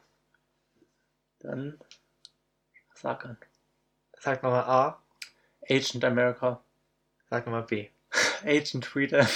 Dann 1.40 1.78
sag 2.94 3.24
an. 3.24 3.36
Sag 4.18 4.42
nochmal 4.42 4.64
A, 4.64 5.02
Agent 5.68 6.04
America. 6.04 6.60
sag 7.30 7.44
nochmal 7.46 7.62
B. 7.64 7.88
Agent 8.44 8.84
Freedom. 8.86 9.26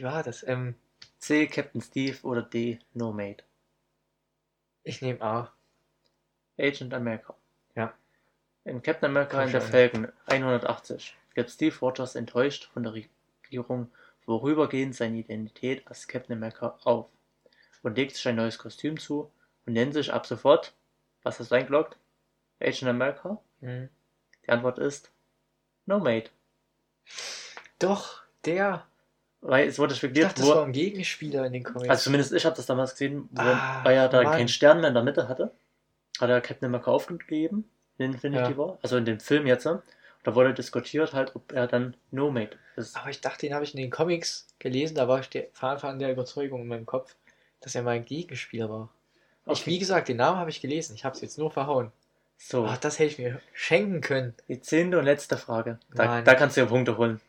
Wie 0.00 0.04
war 0.04 0.22
das? 0.22 0.42
Ähm, 0.48 0.76
C. 1.18 1.46
Captain 1.46 1.82
Steve 1.82 2.16
oder 2.22 2.40
D. 2.40 2.78
No 2.94 3.12
Mate. 3.12 3.44
ich 4.82 5.02
nehme 5.02 5.20
A. 5.20 5.52
Agent 6.58 6.94
America. 6.94 7.34
Ja. 7.74 7.92
In 8.64 8.80
Captain 8.80 9.10
America 9.10 9.42
in 9.42 9.52
der. 9.52 9.60
Falcon 9.60 10.10
180 10.24 11.14
gibt 11.34 11.50
Steve 11.50 11.78
Rogers 11.82 12.14
enttäuscht 12.14 12.70
von 12.72 12.82
der 12.82 12.94
Regierung 12.94 13.92
vorübergehend 14.24 14.94
seine 14.94 15.18
Identität 15.18 15.86
als 15.86 16.08
Captain 16.08 16.34
America 16.34 16.78
auf 16.84 17.10
und 17.82 17.98
legt 17.98 18.16
sich 18.16 18.26
ein 18.26 18.36
neues 18.36 18.56
Kostüm 18.56 18.98
zu 18.98 19.30
und 19.66 19.74
nennt 19.74 19.92
sich 19.92 20.14
ab 20.14 20.24
sofort, 20.24 20.72
was 21.24 21.38
hast 21.38 21.50
du 21.50 21.56
eingeloggt? 21.56 21.98
Agent 22.58 22.88
America? 22.88 23.38
Hm. 23.60 23.90
Die 24.46 24.48
Antwort 24.48 24.78
ist 24.78 25.12
No 25.84 25.98
Mate. 25.98 26.30
Doch, 27.78 28.22
der. 28.46 28.86
Weil 29.42 29.68
es 29.68 29.78
wurde 29.78 29.92
Ich 29.94 29.98
spekuliert, 29.98 30.26
dachte, 30.30 30.42
das 30.42 30.50
war 30.50 30.56
wo, 30.58 30.60
ein 30.66 30.72
Gegenspieler 30.72 31.46
in 31.46 31.52
den 31.54 31.64
Comics. 31.64 31.88
also 31.88 32.02
zumindest 32.04 32.32
ich 32.32 32.44
habe 32.44 32.56
das 32.56 32.66
damals 32.66 32.92
gesehen, 32.92 33.28
wo, 33.32 33.40
Ah, 33.42 33.80
weil 33.84 33.96
er 33.96 34.08
da 34.08 34.22
Mann. 34.22 34.32
keinen 34.36 34.48
Stern 34.48 34.80
mehr 34.80 34.88
in 34.88 34.94
der 34.94 35.02
Mitte 35.02 35.28
hatte, 35.28 35.52
hat 36.20 36.28
er 36.28 36.40
Captain 36.42 36.66
America 36.66 36.90
aufgegeben 36.90 37.64
in 37.98 38.12
Infinity 38.12 38.50
Ja. 38.52 38.56
War, 38.58 38.78
also 38.82 38.96
in 38.98 39.04
dem 39.06 39.18
Film 39.20 39.46
jetzt. 39.46 39.66
Da 40.22 40.34
wurde 40.34 40.52
diskutiert 40.52 41.14
halt, 41.14 41.34
ob 41.34 41.50
er 41.52 41.66
dann 41.66 41.96
No 42.10 42.30
Mate 42.30 42.58
ist. 42.76 42.94
Aber 42.96 43.08
ich 43.08 43.22
dachte, 43.22 43.46
den 43.46 43.54
habe 43.54 43.64
ich 43.64 43.72
in 43.74 43.80
den 43.80 43.90
Comics 43.90 44.46
gelesen, 44.58 44.94
da 44.96 45.08
war 45.08 45.20
ich 45.20 45.30
der, 45.30 45.46
von 45.54 45.70
Anfang 45.70 45.92
an 45.92 45.98
der 45.98 46.12
Überzeugung 46.12 46.60
in 46.60 46.68
meinem 46.68 46.84
Kopf, 46.84 47.14
dass 47.60 47.74
er 47.74 47.82
mein 47.82 48.04
Gegenspieler 48.04 48.68
war. 48.68 48.90
Ich, 49.46 49.62
Okay. 49.62 49.70
wie 49.70 49.78
gesagt, 49.78 50.08
den 50.08 50.18
Namen 50.18 50.38
habe 50.38 50.50
ich 50.50 50.60
gelesen, 50.60 50.94
ich 50.94 51.06
habe 51.06 51.14
es 51.14 51.22
jetzt 51.22 51.38
nur 51.38 51.50
verhauen. 51.50 51.90
So, 52.36 52.66
Ach, 52.66 52.76
das 52.76 52.98
hätte 52.98 53.10
ich 53.12 53.18
mir 53.18 53.40
schenken 53.54 54.02
können. 54.02 54.34
die 54.48 54.60
zehnte 54.60 54.98
und 54.98 55.06
letzte 55.06 55.38
Frage. 55.38 55.78
Da, 55.94 56.20
da 56.20 56.34
kannst 56.34 56.56
du 56.58 56.60
ja 56.60 56.66
Punkte 56.66 56.98
holen. 56.98 57.20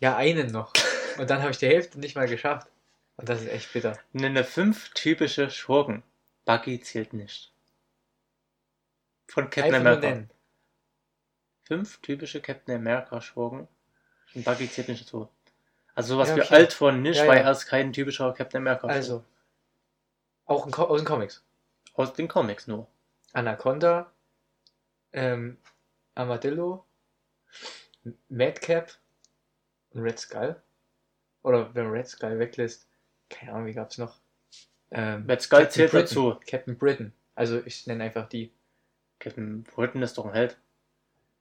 Ja, 0.00 0.16
einen 0.16 0.50
noch. 0.50 0.72
Und 1.18 1.28
dann 1.30 1.40
habe 1.40 1.50
ich 1.50 1.58
die 1.58 1.66
Hälfte 1.66 1.98
nicht 1.98 2.14
mal 2.14 2.28
geschafft. 2.28 2.68
Und 3.16 3.28
das 3.28 3.42
ist 3.42 3.48
echt 3.48 3.72
bitter. 3.72 3.98
Nenne 4.12 4.44
fünf 4.44 4.90
typische 4.94 5.50
Schurken. 5.50 6.02
Buggy 6.44 6.80
zählt 6.80 7.12
nicht. 7.12 7.52
Von 9.26 9.50
Captain 9.50 9.74
Einfach 9.74 9.96
America. 9.98 10.34
Fünf 11.64 12.00
typische 12.00 12.40
Captain 12.40 12.76
America 12.76 13.20
Schurken. 13.20 13.68
Und 14.34 14.44
Buggy 14.44 14.70
zählt 14.70 14.88
nicht 14.88 15.02
dazu. 15.02 15.28
Also 15.94 16.14
sowas 16.14 16.28
Ja, 16.28 16.36
wie 16.36 16.42
okay. 16.42 16.54
alt 16.54 16.72
von 16.72 17.02
nicht, 17.02 17.18
Ja, 17.18 17.26
weil 17.26 17.38
ja. 17.38 17.44
er 17.44 17.50
ist 17.50 17.66
kein 17.66 17.92
typischer 17.92 18.32
Captain 18.32 18.62
America. 18.62 18.86
Also, 18.86 19.24
auch 20.46 20.66
aus 20.78 21.00
den 21.00 21.06
Comics. 21.06 21.42
Aus 21.94 22.12
den 22.14 22.28
Comics 22.28 22.68
nur. 22.68 22.86
Anaconda, 23.32 24.10
ähm, 25.12 25.58
Armadillo, 26.14 26.86
Madcap 28.28 28.92
und 29.90 30.02
Red 30.02 30.18
Skull. 30.20 30.62
Oder 31.48 31.74
wenn 31.74 31.84
man 31.84 31.94
Red 31.94 32.06
Skull 32.06 32.38
weglässt, 32.38 32.86
keine 33.30 33.52
Ahnung, 33.54 33.66
wie 33.66 33.72
gab's 33.72 33.96
noch? 33.96 34.18
Ähm, 34.90 35.24
Red 35.26 35.40
Skull 35.40 35.60
Captain 35.60 35.72
zählt 35.72 35.90
Britain. 35.92 36.06
dazu. 36.06 36.36
Captain 36.46 36.76
Britain. 36.76 37.12
Also 37.34 37.62
ich 37.64 37.86
nenne 37.86 38.04
einfach 38.04 38.28
die. 38.28 38.52
Captain 39.18 39.62
Britain 39.62 40.02
ist 40.02 40.18
doch 40.18 40.26
ein 40.26 40.34
Held. 40.34 40.58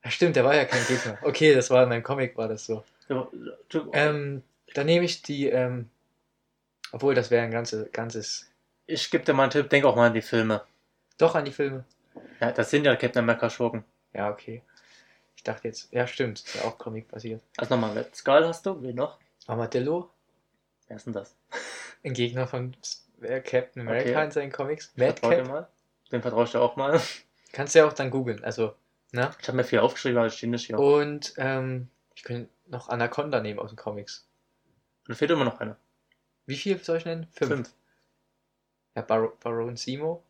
Ja, 0.06 0.10
stimmt, 0.12 0.38
der 0.38 0.46
war 0.46 0.56
ja 0.56 0.64
kein 0.64 0.86
Gegner. 0.88 1.18
Okay, 1.24 1.54
das 1.54 1.70
war 1.70 1.84
in 1.84 1.90
meinem 1.90 2.04
Comic, 2.04 2.38
war 2.38 2.48
das 2.48 2.66
so. 2.66 2.86
Ähm, 3.92 4.44
dann 4.74 4.86
nehme 4.86 5.04
ich 5.04 5.24
die, 5.24 5.48
ähm, 5.50 5.90
obwohl 6.94 7.14
das 7.14 7.30
wäre 7.30 7.44
ein 7.44 7.52
ganzes, 7.52 7.92
ganzes, 7.92 8.50
Ich 8.86 9.12
gebe 9.12 9.26
dir 9.26 9.34
mal 9.34 9.44
einen 9.44 9.52
Tipp, 9.52 9.70
denk 9.70 9.84
auch 9.84 9.98
mal 9.98 10.08
an 10.08 10.14
die 10.14 10.22
Filme. 10.22 10.64
doch 11.18 11.36
an 11.36 11.44
die 11.44 11.52
Filme. 11.52 11.84
Ja, 12.40 12.54
das 12.54 12.70
sind 12.70 12.86
ja 12.86 12.96
Captain 12.96 13.24
America 13.24 13.50
Schurken. 13.50 13.84
Ja, 14.14 14.30
okay. 14.32 14.62
Ich 15.36 15.44
dachte 15.44 15.68
jetzt, 15.68 15.92
ja 15.92 16.08
stimmt, 16.08 16.40
ist 16.40 16.56
ja 16.56 16.62
auch 16.62 16.78
Comic-basiert. 16.78 17.42
Also 17.58 17.76
nochmal, 17.76 17.98
Red 17.98 18.16
Skull 18.16 18.46
hast 18.48 18.66
du, 18.66 18.82
wen 18.82 18.96
noch? 18.96 19.20
Armadillo, 19.48 20.10
Wer 20.88 20.98
ist 20.98 21.06
denn 21.06 21.14
das? 21.14 21.36
ein 22.04 22.14
Gegner 22.14 22.48
von 22.48 22.76
Captain 23.22 23.82
America 23.82 24.10
Okay. 24.12 24.26
in 24.26 24.32
seinen 24.32 24.52
Comics. 24.52 24.94
Madcap, 24.96 25.48
mal. 25.48 25.68
Den 26.12 26.22
vertraue 26.22 26.46
ich 26.46 26.52
dir 26.52 26.62
auch 26.62 26.76
mal. 26.76 27.02
kannst 27.52 27.74
du 27.76 27.80
ja 27.80 27.88
auch 27.88 27.94
dann 27.94 28.12
googeln, 28.12 28.44
also, 28.44 28.76
ne? 29.12 29.32
Ich 29.42 29.48
habe 29.48 29.58
mir 29.58 29.64
viel 29.64 29.80
aufgeschrieben, 29.80 30.18
aber 30.18 30.28
es 30.28 30.36
steht 30.36 30.50
nicht 30.50 30.68
hier. 30.68 30.78
Und, 30.80 31.34
ähm, 31.38 31.90
ich 32.16 32.24
könnte 32.24 32.50
noch 32.68 32.90
Anaconda 32.90 33.40
nehmen 33.42 33.60
aus 33.60 33.72
den 33.72 33.78
Comics. 33.78 34.28
Und 35.08 35.10
da 35.10 35.16
fehlt 35.16 35.32
immer 35.32 35.46
noch 35.46 35.60
einer. 35.60 35.78
Wie 36.46 36.56
viel 36.56 36.78
soll 36.84 36.98
ich 36.98 37.06
nennen? 37.06 37.28
Fünf. 37.34 37.50
Fünf. 37.52 37.74
Ja, 38.96 39.02
Bar 39.02 39.32
Baron 39.44 39.76
Simo 39.78 40.24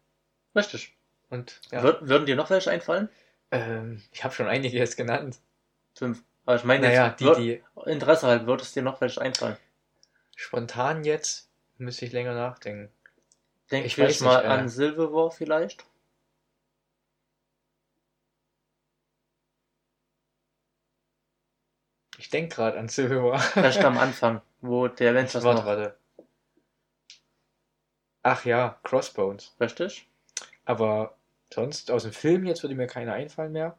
Richtig. 0.55 0.95
und, 1.29 1.61
ja. 1.71 1.83
Wür- 1.83 1.99
würden 2.07 2.25
dir 2.25 2.35
noch 2.35 2.49
welche 2.49 2.71
einfallen? 2.71 3.09
Ähm, 3.51 4.01
ich 4.11 4.23
habe 4.23 4.33
schon 4.33 4.47
einige 4.47 4.77
jetzt 4.77 4.97
genannt. 4.97 5.39
Fünf. 5.95 6.23
Aber 6.47 6.55
ich 6.55 6.63
meine, 6.63 6.87
Naja, 6.87 7.09
jetzt 7.09 7.19
die, 7.19 7.25
wür- 7.25 7.35
die 7.35 7.63
Interesse 7.91 8.25
halt, 8.25 8.47
würdest 8.47 8.75
dir 8.75 8.81
noch 8.81 8.99
welche 9.01 9.21
einfallen? 9.21 9.57
spontan 10.35 11.03
jetzt, 11.03 11.49
müsste 11.77 12.05
ich 12.05 12.13
länger 12.13 12.33
nachdenken. 12.33 12.89
Denk 13.71 13.85
Ich 13.85 13.93
ich 13.93 13.99
weiß 13.99 14.21
mal 14.21 14.37
nicht, 14.37 14.45
äh, 14.45 14.47
an 14.47 14.69
Silver 14.69 15.13
War 15.13 15.29
vielleicht. 15.31 15.85
Ich 22.19 22.29
denke 22.29 22.55
gerade 22.55 22.77
an 22.77 22.89
Civil 22.89 23.23
War. 23.23 23.39
Vielleicht 23.53 23.83
am 23.83 23.97
Anfang, 23.97 24.41
wo 24.61 24.87
der 24.87 25.11
Avengers 25.11 25.43
warte, 25.43 25.55
noch. 25.61 25.65
warte. 25.65 25.97
Ach 28.21 28.45
ja, 28.45 28.77
Crossbones. 28.83 29.55
Richtig? 29.59 30.07
Aber 30.65 31.15
sonst, 31.53 31.91
aus 31.91 32.03
dem 32.03 32.13
Film 32.13 32.45
jetzt 32.45 32.63
würde 32.63 32.75
mir 32.75 32.87
keiner 32.87 33.13
einfallen 33.13 33.53
mehr. 33.53 33.77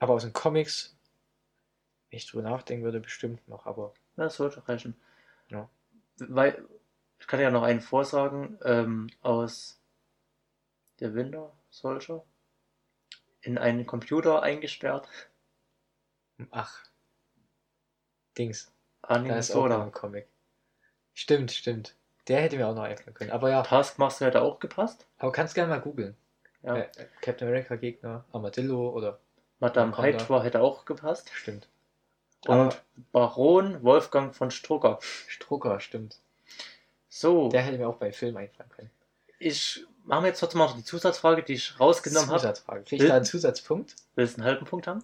Aber 0.00 0.14
aus 0.14 0.24
den 0.24 0.34
Comics, 0.34 0.95
ich 2.16 2.26
drüber 2.26 2.48
nachdenken 2.48 2.84
würde, 2.84 3.00
bestimmt 3.00 3.46
noch. 3.48 3.66
Aber 3.66 3.94
das 4.16 4.36
sollte 4.36 4.66
reichen. 4.68 4.96
Ja. 5.48 5.68
Weil, 6.18 6.64
ich 7.18 7.26
kann 7.26 7.40
ja 7.40 7.50
noch 7.50 7.62
einen 7.62 7.80
vorsagen, 7.80 8.58
ähm, 8.64 9.08
aus 9.22 9.80
der 11.00 11.14
Winter 11.14 11.52
Soldier. 11.70 12.22
In 13.42 13.58
einen 13.58 13.86
Computer 13.86 14.42
eingesperrt. 14.42 15.08
ach, 16.50 16.82
Dings, 18.36 18.72
Anime 19.02 19.34
da 19.34 19.38
ist 19.38 19.54
auch 19.54 19.68
noch 19.68 19.82
ein 19.82 19.92
Comic. 19.92 20.26
Stimmt, 21.14 21.52
stimmt. 21.52 21.94
Der 22.28 22.42
hätte 22.42 22.56
mir 22.56 22.66
auch 22.66 22.74
noch 22.74 22.82
einfallen 22.82 23.14
können. 23.14 23.30
Aber 23.30 23.50
ja, 23.50 23.62
Taskmaster 23.62 24.26
hätte 24.26 24.42
auch 24.42 24.58
gepasst. 24.58 25.06
aber 25.18 25.32
kannst 25.32 25.54
gerne 25.54 25.70
mal 25.70 25.80
googeln. 25.80 26.16
Ja. 26.62 26.76
Äh, 26.76 26.88
Captain 27.20 27.46
America 27.46 27.76
Gegner, 27.76 28.24
Armadillo 28.32 28.90
oder 28.90 29.20
Madame. 29.60 29.96
Hydra 29.96 30.42
hätte 30.42 30.60
auch 30.60 30.84
gepasst. 30.84 31.30
stimmt. 31.32 31.68
Und 32.48 32.56
Aber- 32.58 32.76
Baron 33.12 33.82
Wolfgang 33.82 34.34
von 34.34 34.50
Strucker. 34.50 34.98
Strucker, 35.28 35.80
stimmt. 35.80 36.18
So, 37.08 37.48
Der 37.48 37.62
hätte 37.62 37.78
mir 37.78 37.88
auch 37.88 37.96
bei 37.96 38.12
Film 38.12 38.36
einfallen 38.36 38.70
können. 38.70 38.90
ich 39.38 39.84
mache 40.04 40.26
jetzt 40.26 40.40
trotzdem 40.40 40.58
noch 40.58 40.76
die 40.76 40.84
Zusatzfrage, 40.84 41.42
die 41.42 41.54
ich 41.54 41.78
rausgenommen 41.80 42.28
habe. 42.28 42.40
Zusatzfrage. 42.40 42.84
Krieg 42.84 43.02
ich 43.02 43.08
da 43.08 43.16
einen 43.16 43.24
Zusatzpunkt? 43.24 43.96
Willst 44.14 44.36
du 44.36 44.40
einen 44.42 44.48
halben 44.50 44.66
Punkt 44.66 44.86
haben? 44.86 45.02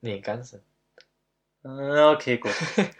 Nee, 0.00 0.14
einen 0.14 0.22
ganzen. 0.22 0.62
Ah, 1.64 2.12
Okay, 2.12 2.38
gut. 2.38 2.52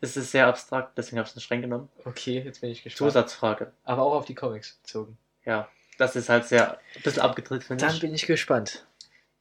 es 0.00 0.16
ist 0.16 0.30
sehr 0.32 0.46
abstrakt, 0.46 0.96
deswegen 0.96 1.18
habe 1.18 1.26
ich 1.26 1.30
es 1.32 1.36
nicht 1.36 1.50
reingenommen. 1.50 1.88
Okay, 2.04 2.40
jetzt 2.40 2.60
bin 2.60 2.70
ich 2.70 2.82
gespannt. 2.82 3.12
Zusatzfrage. 3.12 3.72
Aber 3.84 4.02
auch 4.02 4.14
auf 4.14 4.24
die 4.26 4.34
Comics 4.34 4.74
bezogen. 4.82 5.18
Ja, 5.44 5.68
das 5.98 6.16
ist 6.16 6.28
halt 6.28 6.46
sehr 6.46 6.78
ein 6.96 7.02
bisschen 7.02 7.22
abgedreht, 7.22 7.64
finde 7.64 7.84
Dann 7.84 7.94
ich. 7.94 8.00
bin 8.00 8.14
ich 8.14 8.26
gespannt. 8.26 8.86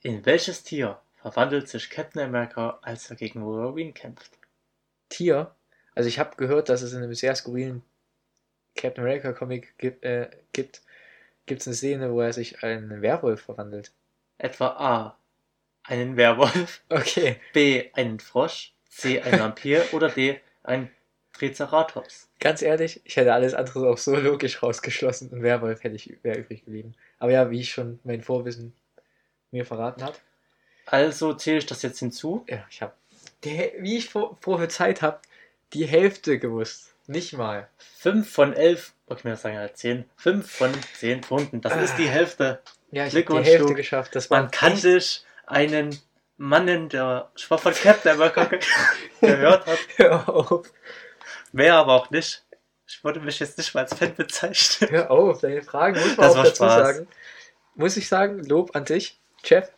In 0.02 0.26
welches 0.26 0.64
Tier 0.64 1.00
verwandelt 1.32 1.68
sich 1.68 1.90
Captain 1.90 2.22
America, 2.22 2.78
als 2.84 3.10
er 3.10 3.16
gegen 3.16 3.44
Wolverine 3.44 3.94
kämpft? 3.94 4.38
Tier. 5.10 5.56
Also 5.96 6.08
ich 6.08 6.20
habe 6.20 6.36
gehört, 6.36 6.70
dass 6.70 6.84
es 6.84 6.94
in 6.94 7.02
einem 7.02 7.16
sehr 7.16 7.36
skurrilen 7.36 7.82
Captain 8.76 9.04
America 9.04 9.34
Comic 9.34 9.76
gibt, 9.80 10.04
äh, 10.04 10.30
gibt, 10.54 10.84
gibt's 11.48 11.66
eine 11.66 11.76
Szene, 11.76 12.12
wo 12.12 12.22
er 12.22 12.32
sich 12.32 12.62
in 12.62 12.70
einen 12.70 13.02
Werwolf 13.02 13.42
verwandelt. 13.42 13.92
Etwa 14.38 14.68
A. 14.68 15.18
Einen 15.84 16.16
Werwolf, 16.16 16.84
Okay. 16.90 17.38
B. 17.54 17.90
Einen 17.94 18.20
Frosch, 18.20 18.76
C. 18.88 19.20
Ein 19.20 19.40
Vampir 19.40 19.84
oder 19.94 20.10
D. 20.10 20.40
Ein 20.62 20.92
Triceratops. 21.34 22.30
Ganz 22.40 22.62
ehrlich, 22.62 23.02
ich 23.04 23.16
hätte 23.18 23.34
alles 23.34 23.56
andere 23.56 23.90
auch 23.90 23.98
so 23.98 24.16
logisch 24.16 24.62
rausgeschlossen. 24.62 25.32
Ein 25.34 25.42
Werwolf 25.42 25.84
hätte 25.84 25.96
ich 25.96 26.20
wäre 26.22 26.38
übrig 26.38 26.66
geblieben. 26.66 26.94
Aber 27.18 27.32
ja, 27.32 27.50
wie 27.50 27.62
ich 27.62 27.72
schon 27.72 28.00
mein 28.04 28.22
Vorwissen 28.22 28.76
mir 29.50 29.66
verraten 29.66 30.04
hat. 30.04 30.22
Also 30.86 31.34
zähle 31.34 31.58
ich 31.60 31.66
das 31.66 31.82
jetzt 31.82 32.00
hinzu. 32.00 32.46
Ja, 32.48 32.64
ich 32.70 32.82
habe, 32.82 32.94
wie 33.42 33.98
ich 33.98 34.10
vor, 34.10 34.40
prophezeit 34.40 35.02
habe, 35.02 35.20
die 35.74 35.86
Hälfte 35.86 36.40
gewusst. 36.40 36.94
Nicht 37.08 37.34
mal. 37.34 37.68
5 38.00 38.32
von 38.32 38.54
11, 38.54 38.94
okay, 39.08 39.22
mir 39.24 39.32
das 39.32 39.42
sagen 39.44 39.58
halt 39.58 39.78
10, 39.78 40.06
5 40.18 40.52
von 40.52 40.72
10 40.98 41.22
Punkten. 41.22 41.62
Das 41.62 41.76
ist 41.78 41.96
die 41.98 42.08
Ah. 42.08 42.12
Hälfte. 42.12 42.62
Ja, 42.92 43.06
ich 43.06 43.16
habe 43.16 43.42
die 43.44 43.50
Hälfte 43.50 43.68
du. 43.68 43.74
geschafft. 43.76 44.16
Das 44.16 44.30
Man 44.30 44.50
kann 44.52 44.76
sich 44.76 45.24
einen 45.46 46.00
Mann 46.38 46.68
in 46.68 46.90
der 46.90 47.30
Schwach 47.36 47.60
von 47.60 47.74
Captain 47.74 48.14
America 48.14 48.46
ge- 48.46 48.60
gehört 49.22 49.66
hat. 49.68 49.78
Hör 49.98 50.28
auf. 50.30 50.66
Wäre 51.52 51.76
aber 51.78 51.94
auch 51.94 52.10
nicht. 52.10 52.44
Ich 52.88 53.04
würde 53.04 53.20
mich 53.20 53.40
jetzt 53.40 53.58
nicht 53.58 53.74
mal 53.74 53.82
als 53.82 53.94
Fan 53.96 54.16
bezeichnen. 54.16 54.90
Hör 54.92 55.12
auf, 55.12 55.42
deine 55.42 55.62
Fragen 55.64 56.00
muss 56.00 56.18
man 56.18 56.28
Das 56.28 56.36
auch 56.36 56.44
dazu 56.44 56.56
Spaß. 56.56 56.74
sagen. 56.88 57.08
Muss 57.76 57.98
ich 57.98 58.08
sagen, 58.08 58.44
Lob 58.44 58.76
an 58.76 58.86
dich, 58.86 59.20
Chef. 59.44 59.70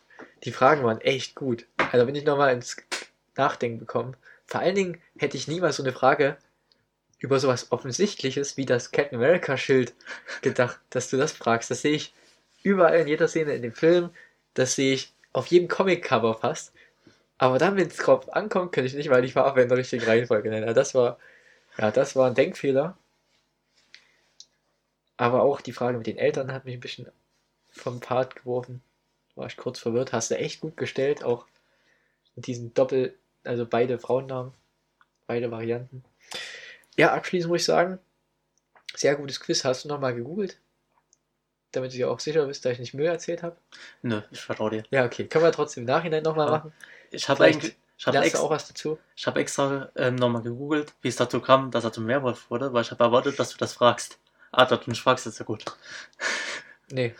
Die 0.44 0.52
Fragen 0.52 0.84
waren 0.84 1.00
echt 1.00 1.34
gut. 1.34 1.66
Also 1.92 2.06
bin 2.06 2.14
ich 2.14 2.24
nochmal 2.24 2.54
ins 2.54 2.76
Nachdenken 3.36 3.78
bekommen. 3.78 4.16
Vor 4.46 4.60
allen 4.60 4.74
Dingen 4.74 5.00
hätte 5.18 5.36
ich 5.36 5.48
niemals 5.48 5.76
so 5.76 5.82
eine 5.82 5.92
Frage 5.92 6.36
über 7.18 7.40
sowas 7.40 7.72
Offensichtliches 7.72 8.56
wie 8.56 8.66
das 8.66 8.92
Captain 8.92 9.18
America 9.18 9.56
Schild 9.56 9.94
gedacht, 10.42 10.78
dass 10.90 11.10
du 11.10 11.16
das 11.16 11.32
fragst. 11.32 11.70
Das 11.70 11.82
sehe 11.82 11.94
ich 11.94 12.14
überall 12.62 13.00
in 13.00 13.08
jeder 13.08 13.28
Szene 13.28 13.54
in 13.54 13.62
dem 13.62 13.74
Film. 13.74 14.10
Das 14.54 14.74
sehe 14.74 14.94
ich 14.94 15.12
auf 15.32 15.46
jedem 15.48 15.68
Comic-Cover 15.68 16.34
fast. 16.34 16.72
Aber 17.38 17.58
dann, 17.58 17.76
wenn 17.76 17.88
es 17.88 17.96
drauf 17.96 18.32
ankommt, 18.34 18.72
könnte 18.72 18.88
ich 18.88 18.94
nicht 18.94 19.10
mal 19.10 19.22
die 19.22 19.30
Farbe 19.30 19.62
in 19.62 19.68
der 19.68 19.78
richtigen 19.78 20.04
Reihenfolge. 20.04 20.50
Also 20.52 20.74
Das 20.74 20.94
war, 20.94 21.18
ja, 21.78 21.90
das 21.90 22.16
war 22.16 22.28
ein 22.28 22.34
Denkfehler. 22.34 22.96
Aber 25.16 25.42
auch 25.42 25.60
die 25.60 25.72
Frage 25.72 25.98
mit 25.98 26.06
den 26.06 26.18
Eltern 26.18 26.52
hat 26.52 26.64
mich 26.64 26.74
ein 26.74 26.80
bisschen 26.80 27.08
vom 27.70 28.00
Pfad 28.00 28.36
geworfen. 28.36 28.82
War 29.38 29.46
ich 29.46 29.56
kurz 29.56 29.78
verwirrt. 29.78 30.12
Hast 30.12 30.32
du 30.32 30.36
echt 30.36 30.60
gut 30.60 30.76
gestellt, 30.76 31.22
auch 31.22 31.46
mit 32.34 32.48
diesen 32.48 32.74
Doppel, 32.74 33.16
also 33.44 33.64
beide 33.64 34.00
Frauennamen, 34.00 34.52
beide 35.28 35.52
Varianten. 35.52 36.02
Ja, 36.96 37.12
abschließend 37.14 37.48
muss 37.52 37.60
ich 37.60 37.66
sagen, 37.66 38.00
sehr 38.96 39.14
gutes 39.14 39.38
Quiz. 39.38 39.64
Hast 39.64 39.84
du 39.84 39.88
nochmal 39.88 40.16
gegoogelt? 40.16 40.58
Damit 41.70 41.92
du 41.92 41.96
dir 41.98 42.10
auch 42.10 42.18
sicher 42.18 42.46
bist, 42.46 42.64
dass 42.64 42.72
ich 42.72 42.78
nicht 42.80 42.94
Müll 42.94 43.06
erzählt 43.06 43.44
habe? 43.44 43.56
Nö, 44.02 44.22
ich 44.32 44.40
vertraue 44.40 44.70
dir. 44.70 44.82
Ja, 44.90 45.04
okay. 45.04 45.28
Können 45.28 45.44
wir 45.44 45.52
trotzdem 45.52 45.82
im 45.84 45.86
Nachhinein 45.86 46.24
nochmal 46.24 46.46
Ja. 46.46 46.52
machen? 46.52 46.72
Ich 47.12 47.28
habe 47.28 47.44
eigentlich. 47.44 47.76
Ich 47.96 48.06
habe 48.08 48.18
extra, 48.18 48.40
auch 48.40 48.50
was 48.50 48.66
dazu? 48.66 48.98
ich 49.14 49.26
hab 49.26 49.36
extra 49.36 49.90
ähm, 49.94 50.16
nochmal 50.16 50.42
gegoogelt, 50.42 50.94
wie 51.02 51.08
es 51.08 51.16
dazu 51.16 51.40
kam, 51.40 51.70
dass 51.70 51.84
er 51.84 51.92
zum 51.92 52.08
Werwolf 52.08 52.50
wurde, 52.50 52.72
weil 52.72 52.82
ich 52.82 52.90
habe 52.90 53.04
erwartet, 53.04 53.38
dass 53.38 53.50
du 53.50 53.58
das 53.58 53.74
fragst. 53.74 54.18
Ah, 54.50 54.64
dass 54.66 54.80
du 54.80 54.90
nicht 54.90 55.02
fragst, 55.02 55.28
ist 55.28 55.38
ja 55.38 55.44
gut. 55.44 55.64
Nee. 56.90 57.14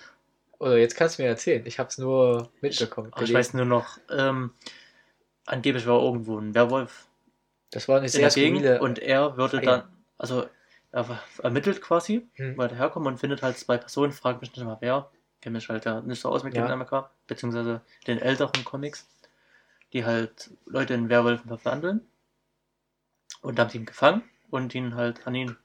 Oder 0.58 0.76
jetzt 0.78 0.96
kannst 0.96 1.18
du 1.18 1.22
mir 1.22 1.28
erzählen. 1.28 1.64
Ich 1.66 1.78
habe 1.78 1.88
es 1.88 1.98
nur 1.98 2.50
mitbekommen. 2.60 3.08
Ich 3.10 3.14
gelesen. 3.14 3.34
weiß 3.34 3.54
nur 3.54 3.64
noch, 3.64 3.98
ähm, 4.10 4.52
angeblich 5.46 5.86
war 5.86 6.02
irgendwo 6.02 6.38
ein 6.38 6.54
Werwolf 6.54 7.06
Das 7.70 7.88
war 7.88 7.98
eine 7.98 8.06
in 8.06 8.12
sehr 8.12 8.30
skurrile... 8.30 8.80
Und 8.80 8.98
er 8.98 9.36
würde 9.36 9.60
dann, 9.60 9.88
also 10.18 10.46
er 10.90 11.20
ermittelt 11.42 11.80
quasi, 11.80 12.26
Hm. 12.34 12.56
weil 12.56 12.70
er 12.70 12.76
herkommt 12.76 13.06
und 13.06 13.18
findet 13.18 13.42
halt 13.42 13.56
zwei 13.58 13.76
Personen, 13.78 14.12
fragt 14.12 14.40
mich 14.40 14.54
nicht 14.54 14.64
mal 14.64 14.78
wer, 14.80 15.10
kenne 15.40 15.58
mich 15.58 15.68
halt 15.68 15.84
ja 15.84 16.00
nicht 16.00 16.20
so 16.20 16.28
aus 16.30 16.42
mit 16.42 16.54
Ja. 16.54 16.64
America, 16.66 17.10
beziehungsweise 17.26 17.82
den 18.06 18.18
älteren 18.18 18.64
Comics, 18.64 19.06
die 19.92 20.04
halt 20.04 20.50
Leute 20.66 20.94
in 20.94 21.08
Werwölfen 21.08 21.46
verwandeln 21.56 22.00
und 23.42 23.58
haben 23.60 23.70
sie 23.70 23.78
ihn 23.78 23.86
gefangen 23.86 24.22
und 24.50 24.74
ihn 24.74 24.96
halt 24.96 25.26
an 25.26 25.34
ihn, 25.34 25.56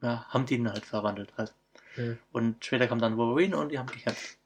ja, 0.00 0.24
haben 0.28 0.46
die 0.46 0.54
ihn 0.54 0.70
halt 0.70 0.86
verwandelt 0.86 1.32
halt. 1.36 1.52
Hm. 1.94 2.18
Und 2.32 2.64
später 2.64 2.86
kam 2.86 2.98
dann 3.00 3.16
Wolverine 3.16 3.56
und 3.56 3.70
die 3.70 3.78
haben 3.78 3.86
gekämpft. 3.88 4.38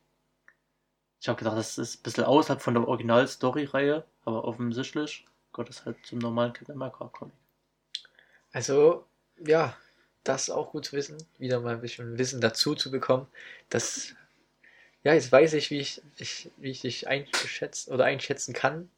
Ich 1.20 1.28
habe 1.28 1.38
gedacht, 1.38 1.56
das 1.56 1.78
ist 1.78 2.00
ein 2.00 2.02
bisschen 2.02 2.24
außerhalb 2.24 2.60
von 2.60 2.74
der 2.74 2.86
Original-Story-Reihe, 2.86 4.04
aber 4.24 4.44
offensichtlich 4.44 5.24
gehört 5.52 5.70
es 5.70 5.84
halt 5.84 5.96
zum 6.04 6.18
normalen 6.18 6.52
Captain 6.52 6.74
America-Comic. 6.74 7.34
Also, 8.52 9.04
ja, 9.44 9.76
das 10.24 10.44
ist 10.44 10.50
auch 10.50 10.70
gut 10.72 10.84
zu 10.86 10.92
wissen, 10.96 11.16
wieder 11.38 11.60
mal 11.60 11.74
ein 11.74 11.80
bisschen 11.80 12.18
Wissen 12.18 12.40
dazu 12.40 12.74
zu 12.74 12.90
bekommen. 12.90 13.26
Das, 13.70 14.14
ja, 15.04 15.14
jetzt 15.14 15.30
weiß 15.32 15.54
ich, 15.54 15.70
wie 15.70 15.78
ich, 15.78 16.02
ich, 16.18 16.50
wie 16.56 16.70
ich 16.70 16.80
dich 16.82 17.08
einschätzen 17.08 17.92
oder 17.92 18.04
einschätzen 18.04 18.52
kann. 18.52 18.90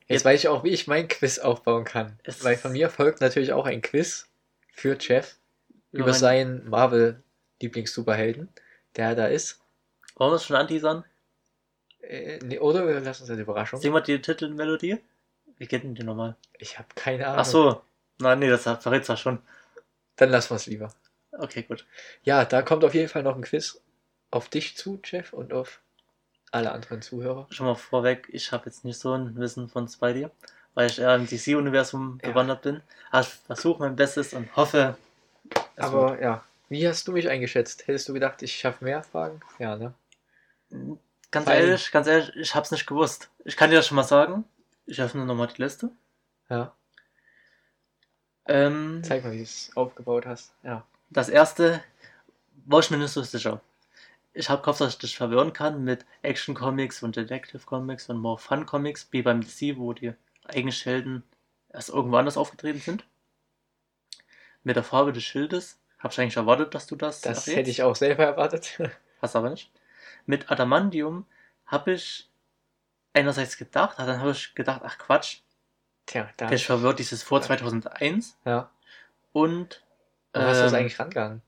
Jetzt 0.00 0.08
Jetzt- 0.08 0.24
weiß 0.24 0.40
ich 0.40 0.48
auch, 0.48 0.64
wie 0.64 0.70
ich 0.70 0.86
mein 0.86 1.08
Quiz 1.08 1.38
aufbauen 1.38 1.84
kann. 1.84 2.18
Weil 2.42 2.56
von 2.56 2.72
mir 2.72 2.90
folgt 2.90 3.20
natürlich 3.20 3.52
auch 3.52 3.66
ein 3.66 3.82
Quiz 3.82 4.28
für 4.72 4.96
Jeff 4.98 5.36
über 5.92 6.06
mein- 6.06 6.14
seinen 6.14 6.70
Marvel-Lieblings-Superhelden, 7.60 8.48
der 8.96 9.14
da 9.14 9.26
ist. 9.26 9.60
Wollen 10.16 10.32
wir 10.32 10.36
es 10.36 10.44
schon 10.44 10.56
anteasern? 10.56 11.04
Äh, 12.00 12.38
nee, 12.44 12.58
oder 12.58 12.86
wir 12.86 13.00
lassen 13.00 13.22
uns 13.22 13.30
eine 13.30 13.42
Überraschung. 13.42 13.80
Sehen 13.80 13.92
wir 13.92 14.00
die 14.00 14.20
Titelmelodie? 14.20 14.98
Wie 15.58 15.66
geht 15.66 15.82
denn 15.82 15.94
die 15.94 16.02
nochmal? 16.02 16.36
Ich 16.58 16.78
habe 16.78 16.88
keine 16.94 17.26
Ahnung. 17.26 17.38
Ach 17.40 17.44
so. 17.44 17.82
Nein, 18.18 18.38
nee, 18.38 18.48
das 18.48 18.62
verrät's 18.62 19.08
ja 19.08 19.16
schon. 19.16 19.38
Dann 20.16 20.30
lassen 20.30 20.50
wir 20.50 20.56
es 20.56 20.66
lieber. 20.66 20.92
Okay, 21.32 21.62
gut. 21.62 21.86
Ja, 22.22 22.44
da 22.44 22.62
kommt 22.62 22.84
auf 22.84 22.94
jeden 22.94 23.08
Fall 23.08 23.22
noch 23.22 23.36
ein 23.36 23.42
Quiz 23.42 23.80
auf 24.30 24.48
dich 24.48 24.76
zu, 24.76 25.00
Jeff, 25.04 25.32
und 25.32 25.52
auf 25.52 25.80
alle 26.50 26.72
anderen 26.72 27.02
Zuhörer. 27.02 27.46
Schon 27.50 27.66
mal 27.66 27.74
vorweg, 27.74 28.28
ich 28.32 28.52
habe 28.52 28.66
jetzt 28.66 28.84
nicht 28.84 28.98
so 28.98 29.12
ein 29.12 29.36
Wissen 29.36 29.68
von 29.68 29.88
Spidey, 29.88 30.28
weil 30.74 30.88
ich 30.90 30.98
eher 30.98 31.14
im 31.14 31.26
DC-Universum 31.26 32.18
Ja. 32.22 32.30
bewandert 32.30 32.62
bin. 32.62 32.82
Aber 33.10 33.22
ich 33.22 33.28
versuche 33.28 33.80
mein 33.80 33.96
Bestes 33.96 34.34
und 34.34 34.54
hoffe. 34.56 34.96
Aber 35.76 36.20
ja, 36.20 36.44
wie 36.70 36.88
hast 36.88 37.06
du 37.06 37.12
mich 37.12 37.28
eingeschätzt? 37.28 37.86
Hättest 37.86 38.08
du 38.08 38.14
gedacht, 38.14 38.40
ich 38.42 38.56
schaffe 38.56 38.84
mehr 38.84 39.02
Fragen? 39.02 39.40
Ja, 39.58 39.76
ne? 39.76 39.92
Ganz 41.30 41.46
Weil- 41.46 41.64
ehrlich, 41.64 41.90
ganz 41.90 42.06
ehrlich, 42.06 42.34
ich 42.36 42.54
hab's 42.54 42.70
nicht 42.70 42.86
gewusst. 42.86 43.28
Ich 43.44 43.56
kann 43.56 43.70
dir 43.70 43.76
das 43.76 43.86
schon 43.88 43.96
mal 43.96 44.04
sagen. 44.04 44.44
Ich 44.86 45.00
öffne 45.00 45.26
nochmal 45.26 45.48
die 45.48 45.60
Liste. 45.62 45.90
Ja. 46.48 46.74
Ähm, 48.46 49.02
Zeig 49.04 49.22
mal, 49.24 49.32
wie 49.32 49.38
du 49.38 49.42
es 49.42 49.70
aufgebaut 49.76 50.26
hast. 50.26 50.52
Ja. 50.62 50.86
Das 51.10 51.28
erste 51.28 51.82
war 52.66 52.80
ich 52.80 52.90
mir 52.90 52.98
nicht 52.98 53.10
so 53.12 53.22
sicher. 53.22 53.60
Ich 54.32 54.48
habe 54.48 54.62
gehofft, 54.62 54.80
dass 54.80 54.92
ich 54.92 54.98
dich 54.98 55.16
verwirren 55.16 55.52
kann 55.52 55.82
mit 55.82 56.06
Action 56.22 56.54
Comics 56.54 57.02
und 57.02 57.16
Detective 57.16 57.64
Comics 57.66 58.08
und 58.08 58.18
More 58.18 58.38
Fun 58.38 58.64
Comics, 58.64 59.08
wie 59.10 59.22
beim 59.22 59.40
DC, 59.40 59.76
wo 59.76 59.92
die 59.92 60.14
eigentlichen 60.44 60.84
Helden 60.90 61.22
erst 61.72 61.88
irgendwo 61.88 62.16
anders 62.16 62.36
aufgetreten 62.36 62.80
sind. 62.80 63.04
Mit 64.62 64.76
der 64.76 64.84
Farbe 64.84 65.12
des 65.12 65.24
Schildes. 65.24 65.79
Habe 66.00 66.12
ich 66.12 66.20
eigentlich 66.20 66.36
erwartet, 66.36 66.74
dass 66.74 66.86
du 66.86 66.96
das 66.96 67.20
Das 67.20 67.46
errätst. 67.46 67.56
hätte 67.56 67.70
ich 67.70 67.82
auch 67.82 67.94
selber 67.96 68.24
erwartet. 68.24 68.78
Hast 69.22 69.36
aber 69.36 69.50
nicht. 69.50 69.70
Mit 70.26 70.50
Adamantium 70.50 71.26
habe 71.66 71.92
ich 71.92 72.28
einerseits 73.12 73.56
gedacht, 73.56 73.98
dann 73.98 74.20
habe 74.20 74.30
ich 74.32 74.54
gedacht, 74.54 74.80
ach 74.84 74.98
Quatsch, 74.98 75.38
Tja, 76.06 76.28
da. 76.36 76.50
ich 76.50 76.66
verwirrt, 76.66 76.98
dieses 76.98 77.22
vor 77.22 77.40
2001 77.42 78.36
Ja. 78.44 78.70
und 79.32 79.82
Wo 80.32 80.40
hast 80.40 80.58
du 80.58 80.62
das 80.64 80.72
ähm, 80.72 80.78
eigentlich 80.80 80.98
rangegangen? 80.98 81.42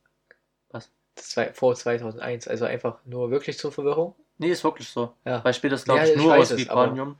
was? 0.70 0.90
Das 1.14 1.36
war 1.36 1.46
vor 1.54 1.74
2001, 1.74 2.46
also 2.48 2.64
einfach 2.66 2.98
nur 3.04 3.30
wirklich 3.30 3.58
zur 3.58 3.72
Verwirrung? 3.72 4.14
Nee, 4.38 4.50
ist 4.50 4.64
wirklich 4.64 4.88
so. 4.88 5.14
Ja. 5.24 5.42
Weil 5.44 5.54
später 5.54 5.74
das 5.76 5.84
glaube 5.84 6.00
Ja, 6.00 6.06
ich 6.06 6.12
ich 6.12 6.16
nur 6.16 6.30
weiß 6.32 6.52
aus 6.52 6.58
Vibranium. 6.58 7.16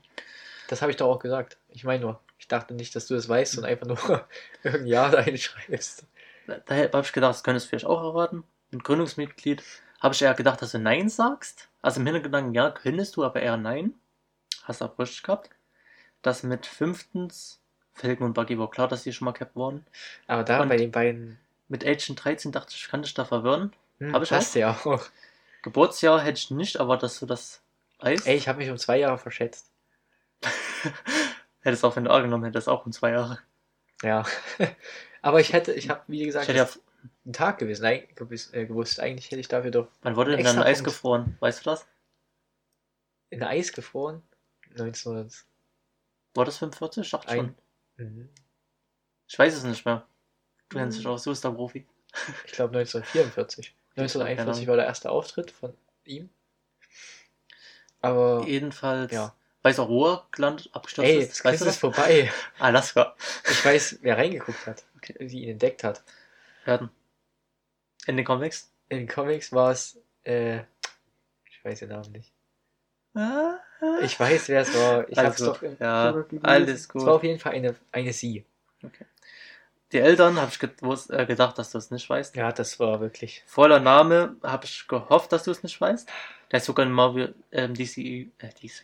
Das 0.67 0.81
habe 0.81 0.91
ich 0.91 0.97
doch 0.97 1.07
auch 1.07 1.19
gesagt. 1.19 1.57
Ich 1.69 1.83
meine 1.83 2.01
nur, 2.01 2.19
ich 2.37 2.47
dachte 2.47 2.73
nicht, 2.73 2.95
dass 2.95 3.07
du 3.07 3.15
das 3.15 3.27
weißt 3.29 3.57
und 3.57 3.65
einfach 3.65 3.85
nur 3.87 3.97
irgendein 4.63 4.87
Jahr 4.87 5.09
da 5.11 5.21
hinschreibst. 5.21 6.05
Daher 6.65 6.89
habe 6.91 7.01
ich 7.01 7.13
gedacht, 7.13 7.29
das 7.31 7.43
könntest 7.43 7.65
du 7.65 7.69
vielleicht 7.69 7.85
auch 7.85 8.03
erraten. 8.03 8.43
Ein 8.71 8.79
Gründungsmitglied 8.79 9.63
habe 10.01 10.13
ich 10.13 10.21
eher 10.21 10.33
gedacht, 10.33 10.61
dass 10.61 10.71
du 10.71 10.79
Nein 10.79 11.09
sagst. 11.09 11.69
Also 11.81 11.99
im 11.99 12.05
Hintergedanken, 12.05 12.53
ja, 12.53 12.69
könntest 12.71 13.15
du, 13.15 13.23
aber 13.23 13.41
eher 13.41 13.57
Nein. 13.57 13.93
Hast 14.63 14.81
du 14.81 14.85
auch 14.85 14.97
richtig 14.99 15.23
gehabt. 15.23 15.49
Das 16.21 16.43
mit 16.43 16.65
fünftens, 16.65 17.59
Falcon 17.93 18.27
und 18.27 18.33
Buggy 18.33 18.57
war 18.57 18.69
klar, 18.69 18.87
dass 18.87 19.03
die 19.03 19.13
schon 19.13 19.25
mal 19.25 19.33
capped 19.33 19.55
waren. 19.55 19.85
Aber 20.27 20.43
da 20.43 20.61
Und- 20.61 20.69
bei 20.69 20.77
den 20.77 20.91
beiden 20.91 21.39
Mit 21.69 21.85
Agent 21.85 22.23
13 22.23 22.51
dachte 22.51 22.71
ich, 22.71 22.83
ich 22.83 22.89
kann 22.89 23.01
dich 23.03 23.13
da 23.13 23.25
verwirren. 23.25 23.73
hm, 23.99 24.13
Hab 24.13 24.21
ich 24.23 24.31
hast 24.31 24.53
du 24.55 24.59
ja 24.59 24.71
auch. 24.83 25.03
Geburtsjahr 25.63 26.19
hätte 26.21 26.37
ich 26.37 26.51
nicht 26.51 26.75
erwartet, 26.75 27.03
dass 27.03 27.19
du 27.19 27.25
das 27.25 27.61
weißt. 27.99 28.27
Ey, 28.27 28.35
ich 28.35 28.47
habe 28.47 28.59
mich 28.59 28.69
um 28.69 28.77
zwei 28.77 28.97
Jahre 28.99 29.17
verschätzt. 29.17 29.71
Hättest 31.61 31.85
auch, 31.85 31.95
wenn 31.95 32.03
du 32.05 32.11
A 32.11 32.19
genommen 32.19 32.43
hättest, 32.43 32.67
auch 32.67 32.85
um 32.85 32.91
zwei 32.91 33.11
Jahre. 33.11 33.39
Ja. 34.03 34.25
Aber 35.21 35.39
ich 35.39 35.53
hätte, 35.53 35.73
ich 35.73 35.89
habe, 35.89 36.01
wie 36.07 36.19
Ich 36.21 36.27
gesagt, 36.27 36.47
hätte 36.49 36.57
ja, 36.57 36.69
einen 37.25 37.33
Tag 37.33 37.57
gewesen, 37.57 37.85
eig- 37.85 38.13
gewiss, 38.15 38.53
äh, 38.53 38.65
gewusst. 38.65 38.99
Eigentlich 38.99 39.25
hätte 39.31 39.39
ich 39.39 39.47
dafür 39.47 39.71
doch 39.71 39.87
wann 40.01 40.15
wurde 40.15 40.35
denn 40.35 40.43
dein 40.45 40.59
Eis 40.59 40.79
Punkt. 40.79 40.91
gefroren? 40.93 41.37
Weißt 41.39 41.61
du 41.65 41.69
das? 41.69 41.87
in 43.29 43.41
Eis 43.41 43.73
gefroren. 43.73 44.21
1901. 44.77 45.47
War 46.35 46.45
das 46.45 46.57
45? 46.59 47.03
Ich 47.05 47.11
dachte 47.11 47.33
schon. 47.33 47.55
Mhm. 47.97 48.29
Ich 49.27 49.39
weiß 49.39 49.55
es 49.55 49.63
nicht 49.63 49.85
mehr. 49.85 50.05
Du 50.69 50.77
kennst 50.77 50.97
dich 50.99 51.05
Mhm. 51.05 51.11
aus, 51.11 51.23
du 51.23 51.31
bist 51.31 51.43
der 51.43 51.49
Profi. 51.49 51.87
Ich 52.45 52.51
glaube 52.51 52.77
1944. 52.77 53.73
1941 53.95 54.67
war 54.67 54.75
der 54.75 54.85
erste 54.85 55.09
Auftritt 55.09 55.49
von 55.51 55.73
ihm. 56.05 56.29
Aber 58.01 58.43
Jedenfalls, 58.45 59.11
ja. 59.11 59.33
Weiß 59.63 59.79
auch, 59.79 59.89
wo 59.89 60.07
er 60.07 60.27
gelandet, 60.31 60.69
abgestürzt 60.73 61.09
ey, 61.09 61.19
ist. 61.19 61.31
das 61.31 61.45
Weißt 61.45 61.61
du 61.61 61.65
ist 61.67 61.77
vorbei. 61.79 62.31
Alaska. 62.59 63.15
Ich 63.49 63.63
weiß, 63.65 63.99
wer 64.01 64.17
reingeguckt 64.17 64.67
hat, 64.67 64.83
Okay. 64.97 65.15
wie 65.19 65.43
ihn 65.43 65.49
entdeckt 65.51 65.83
hat. 65.83 66.03
Werden. 66.65 66.89
In 68.05 68.17
den 68.17 68.25
Comics. 68.25 68.71
In 68.89 68.99
den 68.99 69.07
Comics 69.07 69.51
war 69.51 69.71
es, 69.71 69.97
äh, 70.23 70.59
ich 71.45 71.63
weiß 71.63 71.79
den 71.79 71.89
Namen 71.89 72.11
nicht. 72.11 72.31
Ich 74.01 74.19
weiß, 74.19 74.49
wer 74.49 74.61
es 74.61 74.73
war. 74.73 75.09
Ich 75.09 75.17
Alles 75.17 75.29
hab's 75.31 75.37
gut. 75.39 75.47
doch 75.47 75.61
im 75.61 75.77
Ja, 75.79 76.25
alles 76.43 76.89
gut. 76.89 77.01
Es 77.01 77.05
war 77.07 77.15
auf 77.15 77.23
jeden 77.23 77.39
Fall 77.39 77.53
eine, 77.53 77.75
eine 77.91 78.13
Sie. 78.13 78.45
Die 79.91 79.99
Eltern 79.99 80.37
habe 80.41 80.51
ich 80.51 80.61
äh, 81.11 81.25
gedacht, 81.25 81.57
dass 81.57 81.71
du 81.71 81.77
es 81.77 81.91
nicht 81.91 82.09
weißt. 82.09 82.35
Ja, 82.35 82.51
das 82.51 82.79
war 82.79 82.99
wirklich. 82.99 83.43
Voller 83.45 83.79
Name 83.79 84.35
habe 84.41 84.65
ich 84.65 84.87
gehofft, 84.87 85.31
dass 85.31 85.43
du 85.43 85.51
es 85.51 85.61
nicht 85.63 85.79
weißt. 85.79 86.09
Der 86.51 86.57
ist 86.57 86.65
sogar 86.65 86.85
in 86.85 86.91
Marvel, 86.91 87.35
ähm, 87.51 87.75
DC, 87.75 87.97
äh, 87.97 88.49
DC, 88.61 88.83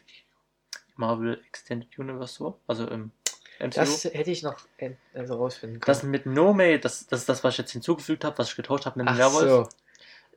Marvel 1.00 1.42
Extended 1.48 1.98
Universe 1.98 2.36
so, 2.36 2.60
also 2.68 2.86
im 2.88 3.12
MCU. 3.60 3.70
Das 3.76 4.04
hätte 4.04 4.32
ich 4.32 4.44
noch 4.44 4.60
en- 4.78 4.98
also 5.14 5.36
rausfinden 5.36 5.82
Das 5.86 6.02
können. 6.02 6.12
mit 6.12 6.26
Nome, 6.26 6.80
das, 6.80 7.08
das 7.08 7.22
ist 7.22 7.30
das, 7.30 7.44
was 7.44 7.56
ich 7.56 7.58
jetzt 7.60 7.72
hinzugefügt 7.72 8.24
habe, 8.24 8.38
was 8.38 8.50
ich 8.50 8.56
getauscht 8.56 8.86
habe 8.86 9.00
mit 9.00 9.08
dem 9.08 9.14
Ach 9.14 9.18
Werwolf. 9.18 9.50
so. 9.50 9.70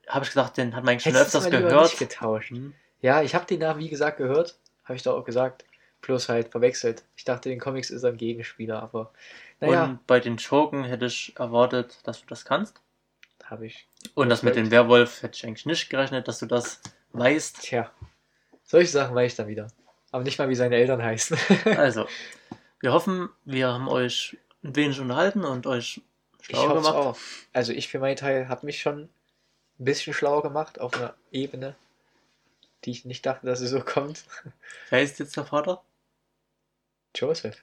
Habe 0.08 0.24
ich 0.24 0.30
gedacht, 0.30 0.56
den 0.56 0.74
hat 0.74 0.82
man 0.84 0.92
eigentlich 0.92 1.02
schon 1.04 1.12
Hättest 1.14 1.36
öfters 1.36 1.50
gehört. 1.50 1.82
nicht 1.84 1.98
getauscht. 1.98 2.50
Hm. 2.50 2.74
Ja, 3.00 3.22
ich 3.22 3.34
habe 3.34 3.44
den 3.46 3.60
Namen, 3.60 3.80
wie 3.80 3.88
gesagt, 3.88 4.16
gehört. 4.18 4.56
Habe 4.84 4.96
ich 4.96 5.02
doch 5.02 5.16
auch 5.18 5.24
gesagt. 5.24 5.64
Bloß 6.00 6.28
halt 6.28 6.48
verwechselt. 6.48 7.04
Ich 7.16 7.24
dachte, 7.24 7.48
in 7.48 7.54
den 7.56 7.60
Comics 7.60 7.90
ist 7.90 8.02
er 8.02 8.10
ein 8.10 8.16
Gegenspieler, 8.16 8.82
aber 8.82 9.12
naja, 9.60 9.84
Und 9.84 10.06
bei 10.08 10.18
den 10.18 10.38
Schurken 10.40 10.82
hätte 10.84 11.06
ich 11.06 11.32
erwartet, 11.38 12.00
dass 12.04 12.20
du 12.20 12.26
das 12.26 12.44
kannst. 12.44 12.80
habe 13.44 13.66
ich. 13.66 13.86
Und 14.14 14.28
das 14.28 14.42
mit 14.42 14.56
dem 14.56 14.70
Werwolf 14.72 15.22
hätte 15.22 15.36
ich 15.36 15.46
eigentlich 15.46 15.66
nicht 15.66 15.88
gerechnet, 15.90 16.26
dass 16.26 16.40
du 16.40 16.46
das 16.46 16.80
weißt. 17.12 17.62
Tja, 17.62 17.92
solche 18.64 18.90
Sachen 18.90 19.14
weiß 19.14 19.30
ich 19.32 19.36
dann 19.36 19.46
wieder. 19.46 19.68
Aber 20.12 20.22
nicht 20.22 20.38
mal, 20.38 20.48
wie 20.48 20.54
seine 20.54 20.76
Eltern 20.76 21.02
heißen. 21.02 21.36
Also, 21.76 22.06
wir 22.80 22.92
hoffen, 22.92 23.30
wir 23.44 23.68
haben 23.68 23.88
euch 23.88 24.36
ein 24.62 24.76
wenig 24.76 25.00
unterhalten 25.00 25.44
und 25.44 25.66
euch 25.66 26.02
schlau 26.40 26.74
gemacht. 26.74 26.94
auch. 26.94 27.18
Also 27.52 27.72
ich 27.72 27.88
für 27.88 27.98
meinen 27.98 28.16
Teil 28.16 28.48
habe 28.48 28.66
mich 28.66 28.80
schon 28.80 29.04
ein 29.04 29.10
bisschen 29.84 30.12
schlau 30.12 30.42
gemacht 30.42 30.80
auf 30.80 30.94
einer 30.94 31.14
Ebene, 31.30 31.74
die 32.84 32.90
ich 32.90 33.04
nicht 33.04 33.24
dachte, 33.24 33.46
dass 33.46 33.60
sie 33.60 33.66
so 33.66 33.80
kommt. 33.80 34.24
Wer 34.90 35.02
ist 35.02 35.18
jetzt 35.18 35.36
der 35.36 35.44
Vater? 35.44 35.82
Joseph. 37.16 37.62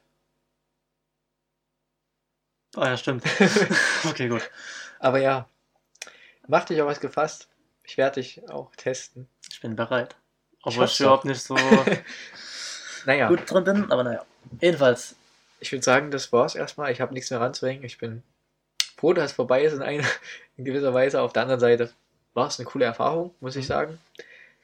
Ah 2.75 2.87
ja, 2.87 2.97
stimmt. 2.97 3.23
okay, 4.09 4.27
gut. 4.27 4.49
Aber 4.99 5.19
ja, 5.19 5.47
mach 6.47 6.65
dich 6.65 6.81
auf 6.81 6.87
was 6.87 6.99
gefasst. 6.99 7.47
Ich 7.83 7.97
werde 7.97 8.21
dich 8.21 8.47
auch 8.49 8.75
testen. 8.75 9.27
Ich 9.51 9.61
bin 9.61 9.75
bereit. 9.75 10.15
Obwohl 10.63 10.85
ich 10.85 10.99
überhaupt 10.99 11.25
nicht 11.25 11.41
so 11.41 11.55
Naja, 13.05 13.27
gut 13.29 13.49
drin 13.49 13.63
bin, 13.63 13.91
aber 13.91 14.03
naja. 14.03 14.25
Jedenfalls, 14.61 15.15
ich 15.59 15.71
würde 15.71 15.83
sagen, 15.83 16.11
das 16.11 16.31
war's 16.31 16.55
erstmal. 16.55 16.91
Ich 16.91 17.01
habe 17.01 17.13
nichts 17.13 17.29
mehr 17.31 17.39
ranzuhängen. 17.39 17.83
Ich 17.85 17.97
bin 17.97 18.23
froh, 18.97 19.13
dass 19.13 19.31
es 19.31 19.35
vorbei 19.35 19.63
ist 19.63 19.73
in, 19.73 19.81
einer, 19.81 20.03
in 20.57 20.65
gewisser 20.65 20.93
Weise. 20.93 21.21
Auf 21.21 21.33
der 21.33 21.43
anderen 21.43 21.59
Seite 21.61 21.91
war 22.33 22.47
es 22.47 22.59
eine 22.59 22.67
coole 22.67 22.85
Erfahrung, 22.85 23.33
muss 23.39 23.55
ich 23.55 23.67
sagen. 23.67 23.99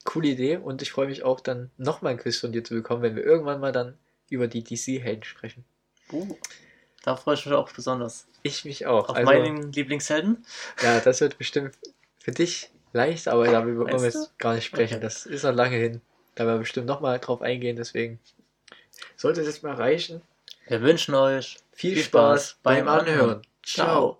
Coole 0.03 0.27
Idee 0.27 0.57
und 0.57 0.81
ich 0.81 0.91
freue 0.91 1.07
mich 1.07 1.23
auch 1.23 1.39
dann 1.39 1.71
nochmal 1.77 2.11
ein 2.11 2.17
Quiz 2.19 2.37
von 2.39 2.51
dir 2.51 2.63
zu 2.63 2.75
bekommen, 2.75 3.01
wenn 3.01 3.15
wir 3.15 3.23
irgendwann 3.23 3.59
mal 3.59 3.71
dann 3.71 3.97
über 4.29 4.47
die 4.47 4.63
DC-Helden 4.63 5.23
sprechen. 5.23 5.65
uh, 6.11 6.35
da 7.03 7.15
freue 7.15 7.35
ich 7.35 7.45
mich 7.45 7.55
auch 7.55 7.71
besonders. 7.71 8.27
Ich 8.43 8.65
mich 8.65 8.85
auch. 8.85 9.09
Auf 9.09 9.15
Also, 9.15 9.31
meinen 9.31 9.71
Lieblingshelden. 9.71 10.45
ja, 10.83 10.99
das 10.99 11.21
wird 11.21 11.37
bestimmt 11.37 11.75
für 12.19 12.31
dich 12.31 12.69
leicht, 12.95 13.27
aber 13.27 13.45
darüber 13.45 13.85
wollen 13.85 13.99
wir 13.99 14.05
jetzt 14.05 14.37
gar 14.39 14.55
nicht 14.55 14.65
sprechen. 14.65 14.95
Okay. 14.95 15.03
Das 15.03 15.25
ist 15.25 15.43
noch 15.43 15.53
lange 15.53 15.75
hin. 15.77 16.01
Da 16.33 16.45
werden 16.45 16.55
wir 16.55 16.61
bestimmt 16.61 16.87
nochmal 16.87 17.19
drauf 17.19 17.41
eingehen, 17.41 17.75
deswegen 17.75 18.19
sollte 19.15 19.41
es 19.41 19.47
jetzt 19.47 19.63
mal 19.63 19.75
reichen. 19.75 20.21
Wir 20.67 20.81
wünschen 20.81 21.13
euch 21.13 21.57
Viel, 21.73 21.93
Viel 21.93 22.03
Spaß 22.03 22.49
Spaß 22.49 22.59
beim. 22.63 22.87
Anhören. 22.87 23.41
Ciao. 23.63 24.17